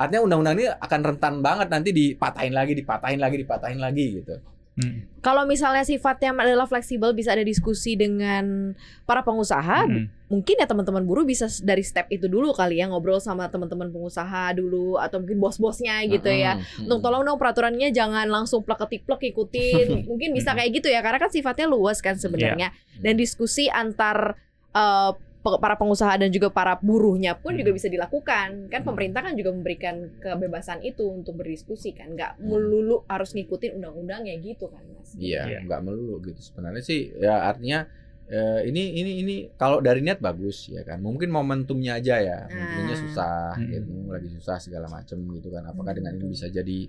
artinya 0.00 0.24
undang-undang 0.24 0.56
ini 0.56 0.66
akan 0.72 1.00
rentan 1.04 1.34
banget 1.44 1.68
nanti 1.68 1.92
dipatahin 1.92 2.56
lagi 2.56 2.72
dipatahin 2.72 3.20
lagi 3.20 3.36
dipatahin 3.36 3.76
lagi 3.76 4.24
gitu 4.24 4.40
Hmm. 4.80 5.04
Kalau 5.20 5.44
misalnya 5.44 5.84
sifatnya 5.84 6.32
adalah 6.32 6.64
fleksibel 6.64 7.12
bisa 7.12 7.36
ada 7.36 7.44
diskusi 7.44 7.98
dengan 7.98 8.72
para 9.04 9.20
pengusaha, 9.20 9.84
Hmm. 9.84 10.08
mungkin 10.30 10.56
ya 10.56 10.64
teman-teman 10.64 11.04
buruh 11.04 11.26
bisa 11.26 11.50
dari 11.60 11.84
step 11.84 12.08
itu 12.08 12.30
dulu 12.30 12.54
kali 12.56 12.80
ya 12.80 12.88
ngobrol 12.88 13.20
sama 13.20 13.50
teman-teman 13.50 13.92
pengusaha 13.92 14.56
dulu 14.56 14.96
atau 14.96 15.20
mungkin 15.20 15.36
bos-bosnya 15.36 16.00
gitu 16.08 16.30
ya. 16.32 16.56
Mm-mm. 16.56 16.86
Untuk 16.86 17.02
tolong 17.02 17.26
dong 17.26 17.36
peraturannya 17.36 17.92
jangan 17.92 18.30
langsung 18.30 18.64
plek-plek 18.64 19.20
ikutin. 19.34 19.86
Mungkin 20.08 20.32
bisa 20.32 20.56
kayak 20.56 20.80
gitu 20.80 20.88
ya 20.88 21.02
karena 21.04 21.18
kan 21.18 21.28
sifatnya 21.28 21.66
luas 21.68 22.00
kan 22.00 22.16
sebenarnya. 22.16 22.72
Dan 22.96 23.18
diskusi 23.20 23.66
antar 23.68 24.38
pe- 24.70 25.14
para 25.40 25.72
pengusaha 25.74 26.20
dan 26.20 26.28
juga 26.28 26.52
para 26.52 26.76
buruhnya 26.76 27.32
pun 27.32 27.56
juga 27.56 27.72
Hmm. 27.72 27.78
bisa 27.80 27.88
dilakukan. 27.88 28.68
Kan 28.68 28.80
Hmm. 28.84 28.88
pemerintah 28.92 29.24
kan 29.24 29.32
juga 29.32 29.50
memberikan 29.50 30.12
kebebasan 30.20 30.84
itu 30.84 31.08
untuk 31.08 31.40
berdiskusi 31.40 31.96
kan. 31.96 32.12
nggak 32.12 32.36
Hmm. 32.36 32.46
melulu 32.46 33.02
harus 33.08 33.32
ngikutin 33.32 33.80
undang-undangnya 33.80 34.36
gitu 34.38 34.68
kan, 34.68 34.84
Mas. 34.92 35.16
Iya, 35.16 35.48
Iya. 35.48 35.58
nggak 35.64 35.80
melulu 35.80 36.20
gitu 36.20 36.40
sebenarnya 36.40 36.82
sih. 36.82 37.12
Ya 37.16 37.40
artinya 37.42 37.88
eh, 38.30 38.62
ini 38.62 38.94
ini 38.94 39.12
ini 39.18 39.34
kalau 39.58 39.82
dari 39.82 40.06
niat 40.06 40.22
bagus 40.22 40.70
ya 40.70 40.86
kan. 40.86 41.02
Mungkin 41.02 41.26
momentumnya 41.28 41.98
aja 41.98 42.14
ya. 42.20 42.38
Momentumnya 42.46 42.94
Ah. 42.94 43.02
susah, 43.02 43.38
Hmm. 43.58 43.66
gitu, 43.66 43.92
lagi 44.06 44.28
susah 44.30 44.56
segala 44.56 44.86
macam 44.86 45.18
gitu 45.34 45.50
kan. 45.50 45.66
Apakah 45.66 45.90
Hmm. 45.90 45.98
dengan 45.98 46.12
ini 46.14 46.26
bisa 46.30 46.46
jadi 46.46 46.86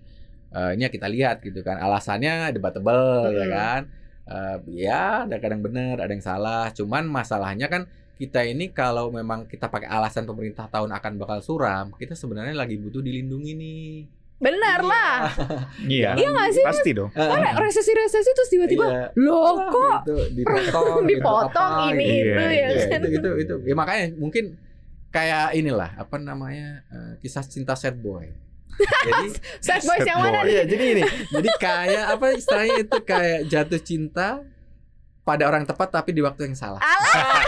eh, 0.52 0.72
ini 0.76 0.84
ya 0.84 0.92
kita 0.92 1.08
lihat 1.08 1.40
gitu 1.42 1.64
kan. 1.64 1.80
Alasannya 1.80 2.52
debatable 2.52 3.32
ya 3.34 3.46
Hmm. 3.48 3.54
kan. 3.56 3.82
Eh, 4.22 4.58
ya 4.86 5.26
ada 5.26 5.40
kadang 5.40 5.64
benar, 5.64 5.98
ada 5.98 6.12
yang 6.12 6.22
salah. 6.22 6.70
Cuman 6.70 7.10
masalahnya 7.10 7.66
kan 7.66 7.90
kita 8.22 8.46
ini 8.46 8.70
kalau 8.70 9.10
memang 9.10 9.44
kita 9.44 9.66
pakai 9.66 9.90
alasan 9.90 10.24
pemerintah 10.24 10.70
tahun 10.70 10.94
akan 10.94 11.12
bakal 11.18 11.40
suram, 11.42 11.90
kita 11.96 12.14
sebenarnya 12.14 12.54
lagi 12.54 12.78
butuh 12.78 13.02
dilindungi 13.02 13.52
nih. 13.52 13.90
Benar 14.38 14.80
lah. 14.82 15.18
Iya. 15.90 16.14
Iya 16.14 16.28
nggak 16.30 16.50
sih? 16.52 16.64
Pasti 16.64 16.90
dong. 16.92 17.10
Kan 17.10 17.42
resesi-resesi 17.58 18.30
terus 18.32 18.50
tiba-tiba 18.50 18.86
Iya. 18.86 19.06
loh 19.16 19.58
kok 19.68 19.98
gitu, 20.04 20.18
dipotong, 20.34 20.86
gitu, 21.02 21.10
dipotong 21.12 21.72
apa, 21.76 21.90
ini 21.90 22.06
gitu. 22.06 22.14
itu 22.24 22.42
Iya, 22.42 22.50
ya 22.52 22.68
Iya, 22.70 22.86
kan. 22.88 23.00
itu 23.00 23.08
itu 23.12 23.30
itu 23.40 23.56
ya 23.64 23.76
makanya 23.76 24.06
mungkin 24.16 24.44
kayak 25.10 25.54
inilah 25.54 25.90
apa 25.96 26.16
namanya 26.18 26.86
eh, 26.88 27.14
kisah 27.20 27.44
cinta 27.44 27.74
sad 27.74 27.98
boy 27.98 28.30
jadi 29.06 29.28
Sad 29.60 29.82
Sad 29.84 30.08
yang 30.08 30.18
mana 30.18 30.42
boy. 30.42 30.48
nih? 30.48 30.54
iya 30.54 30.64
jadi 30.64 30.86
ini 30.90 31.04
jadi 31.28 31.50
kayak 31.60 32.06
apa 32.10 32.26
istilahnya 32.32 32.76
itu 32.80 32.98
kayak 33.04 33.40
jatuh 33.46 33.78
cinta 33.78 34.28
pada 35.22 35.44
orang 35.46 35.62
tepat 35.62 35.92
tapi 35.92 36.12
di 36.12 36.24
waktu 36.24 36.48
yang 36.48 36.56
salah 36.56 36.80
Alah. 36.80 37.44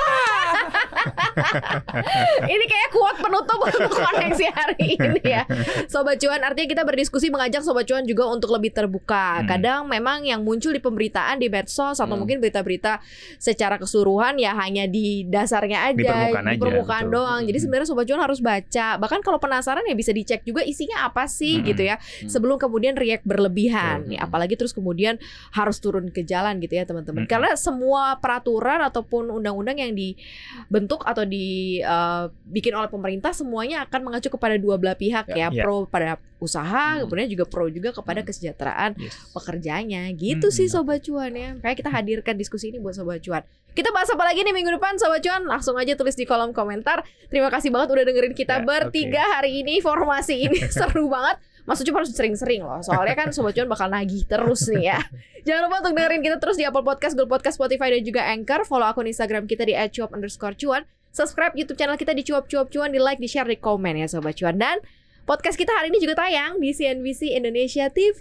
Ini 2.46 2.66
kayak 2.66 2.90
kuat 2.92 3.16
penutup 3.20 3.60
untuk 3.60 3.92
koneksi 3.92 4.46
hari 4.52 4.98
ini 4.98 5.22
ya. 5.24 5.44
Sobat 5.88 6.20
cuan 6.20 6.42
artinya 6.42 6.68
kita 6.70 6.84
berdiskusi 6.84 7.30
mengajak 7.30 7.62
sobat 7.62 7.86
cuan 7.86 8.04
juga 8.04 8.28
untuk 8.30 8.52
lebih 8.52 8.72
terbuka. 8.72 9.42
Hmm. 9.42 9.48
Kadang 9.48 9.82
memang 9.88 10.24
yang 10.24 10.42
muncul 10.42 10.72
di 10.72 10.80
pemberitaan 10.80 11.40
di 11.40 11.48
medsos 11.48 11.98
atau 11.98 12.06
Hmm. 12.08 12.20
mungkin 12.20 12.38
berita-berita 12.40 13.02
secara 13.38 13.76
keseluruhan 13.76 14.38
ya 14.38 14.54
hanya 14.56 14.86
di 14.86 15.26
dasarnya 15.26 15.90
aja, 15.90 15.98
Di 15.98 16.06
permukaan 16.06 16.46
aja, 16.48 16.60
permukaan 16.62 17.06
betul. 17.10 17.16
doang. 17.18 17.42
Jadi 17.44 17.58
Hmm. 17.58 17.64
sebenarnya 17.66 17.88
sobat 17.90 18.06
cuan 18.06 18.22
harus 18.22 18.40
baca. 18.40 18.88
Bahkan 19.00 19.20
kalau 19.26 19.40
penasaran 19.42 19.84
ya 19.84 19.96
bisa 19.98 20.12
dicek 20.14 20.46
juga 20.46 20.62
isinya 20.62 21.08
apa 21.08 21.26
sih 21.26 21.60
Hmm. 21.60 21.66
gitu 21.68 21.82
ya. 21.84 21.96
Sebelum 22.28 22.62
kemudian 22.62 22.94
react 22.94 23.26
berlebihan. 23.26 24.06
Betul. 24.06 24.14
Ya, 24.16 24.20
apalagi 24.26 24.54
terus 24.56 24.74
kemudian 24.74 25.18
harus 25.52 25.78
turun 25.80 26.14
ke 26.14 26.22
jalan 26.22 26.62
gitu 26.62 26.78
ya 26.78 26.86
teman-teman. 26.86 27.26
Hmm. 27.26 27.32
Karena 27.32 27.52
semua 27.58 28.18
peraturan 28.20 28.84
ataupun 28.86 29.34
undang-undang 29.34 29.80
yang 29.80 29.92
dibentuk 29.94 30.93
atau 31.02 31.26
dibikin 31.26 32.74
oleh 32.74 32.86
pemerintah 32.88 33.34
semuanya 33.34 33.82
akan 33.84 34.06
mengacu 34.06 34.30
kepada 34.30 34.54
dua 34.56 34.78
belah 34.78 34.94
pihak 34.94 35.26
ya, 35.32 35.48
Ya. 35.48 35.48
Ya. 35.50 35.64
pro 35.66 35.86
pada 35.86 36.22
usaha, 36.38 37.00
Hmm. 37.00 37.08
kemudian 37.08 37.30
juga 37.32 37.46
pro 37.48 37.66
juga 37.68 37.90
kepada 37.90 38.22
Hmm. 38.22 38.28
kesejahteraan 38.28 38.92
Yes. 39.00 39.16
pekerjanya. 39.32 40.02
Gitu 40.12 40.48
Hmm. 40.50 40.56
sih 40.56 40.68
sobat 40.68 41.02
cuan 41.02 41.34
ya. 41.34 41.58
Kayak 41.58 41.78
kita 41.80 41.90
hadirkan 41.90 42.36
diskusi 42.36 42.70
ini 42.70 42.78
buat 42.78 42.94
sobat 42.94 43.24
cuan. 43.24 43.42
Kita 43.74 43.90
bahas 43.90 44.06
apa 44.06 44.22
lagi 44.22 44.46
nih 44.46 44.54
minggu 44.54 44.70
depan 44.72 45.02
sobat 45.02 45.24
cuan? 45.24 45.50
Langsung 45.50 45.74
aja 45.74 45.98
tulis 45.98 46.14
di 46.14 46.30
kolom 46.30 46.54
komentar. 46.54 47.02
Terima 47.26 47.50
kasih 47.50 47.74
banget 47.74 47.90
udah 47.90 48.06
dengerin 48.06 48.36
kita 48.36 48.62
Ya, 48.62 48.64
bertiga 48.64 49.24
hari 49.34 49.66
ini. 49.66 49.82
Formasi 49.82 50.46
ini 50.46 50.62
seru 50.78 51.10
banget. 51.10 51.42
Mas 51.64 51.80
Ucup 51.80 51.96
harus 51.96 52.12
sering-sering 52.12 52.62
loh. 52.64 52.80
Soalnya 52.84 53.16
kan 53.16 53.32
sobat 53.32 53.56
cuan 53.56 53.72
bakal 53.72 53.88
nagih 53.88 54.28
terus 54.28 54.68
nih 54.68 54.96
ya. 54.96 55.00
Jangan 55.48 55.68
lupa 55.68 55.76
untuk 55.84 55.96
dengerin 55.96 56.22
kita 56.24 56.38
terus 56.40 56.56
di 56.60 56.68
Apple 56.68 56.84
Podcast, 56.84 57.16
Google 57.16 57.32
Podcast, 57.32 57.56
Spotify 57.56 57.96
dan 57.96 58.04
juga 58.04 58.22
Anchor. 58.28 58.68
Follow 58.68 58.88
akun 58.88 59.08
Instagram 59.08 59.48
kita 59.48 59.64
di 59.64 59.76
@cuap 59.76 60.12
underscore 60.12 60.56
cuan. 60.60 60.84
Subscribe 61.14 61.54
YouTube 61.56 61.78
channel 61.78 61.96
kita 61.96 62.12
di 62.12 62.26
cuap 62.26 62.50
cuap 62.50 62.68
cuan, 62.74 62.90
di 62.90 63.00
like, 63.00 63.22
di 63.22 63.30
share, 63.30 63.48
di 63.48 63.56
komen 63.56 63.96
ya 63.96 64.10
sobat 64.10 64.36
cuan. 64.36 64.60
Dan 64.60 64.82
podcast 65.24 65.56
kita 65.56 65.72
hari 65.72 65.94
ini 65.94 66.04
juga 66.04 66.20
tayang 66.20 66.60
di 66.60 66.76
CNBC 66.76 67.38
Indonesia 67.38 67.88
TV. 67.88 68.20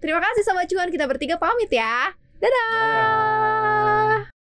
Terima 0.00 0.22
kasih 0.24 0.42
sobat 0.46 0.70
cuan. 0.70 0.88
Kita 0.88 1.04
bertiga 1.04 1.36
pamit 1.36 1.68
ya. 1.68 2.16
Dadah. 2.40 3.59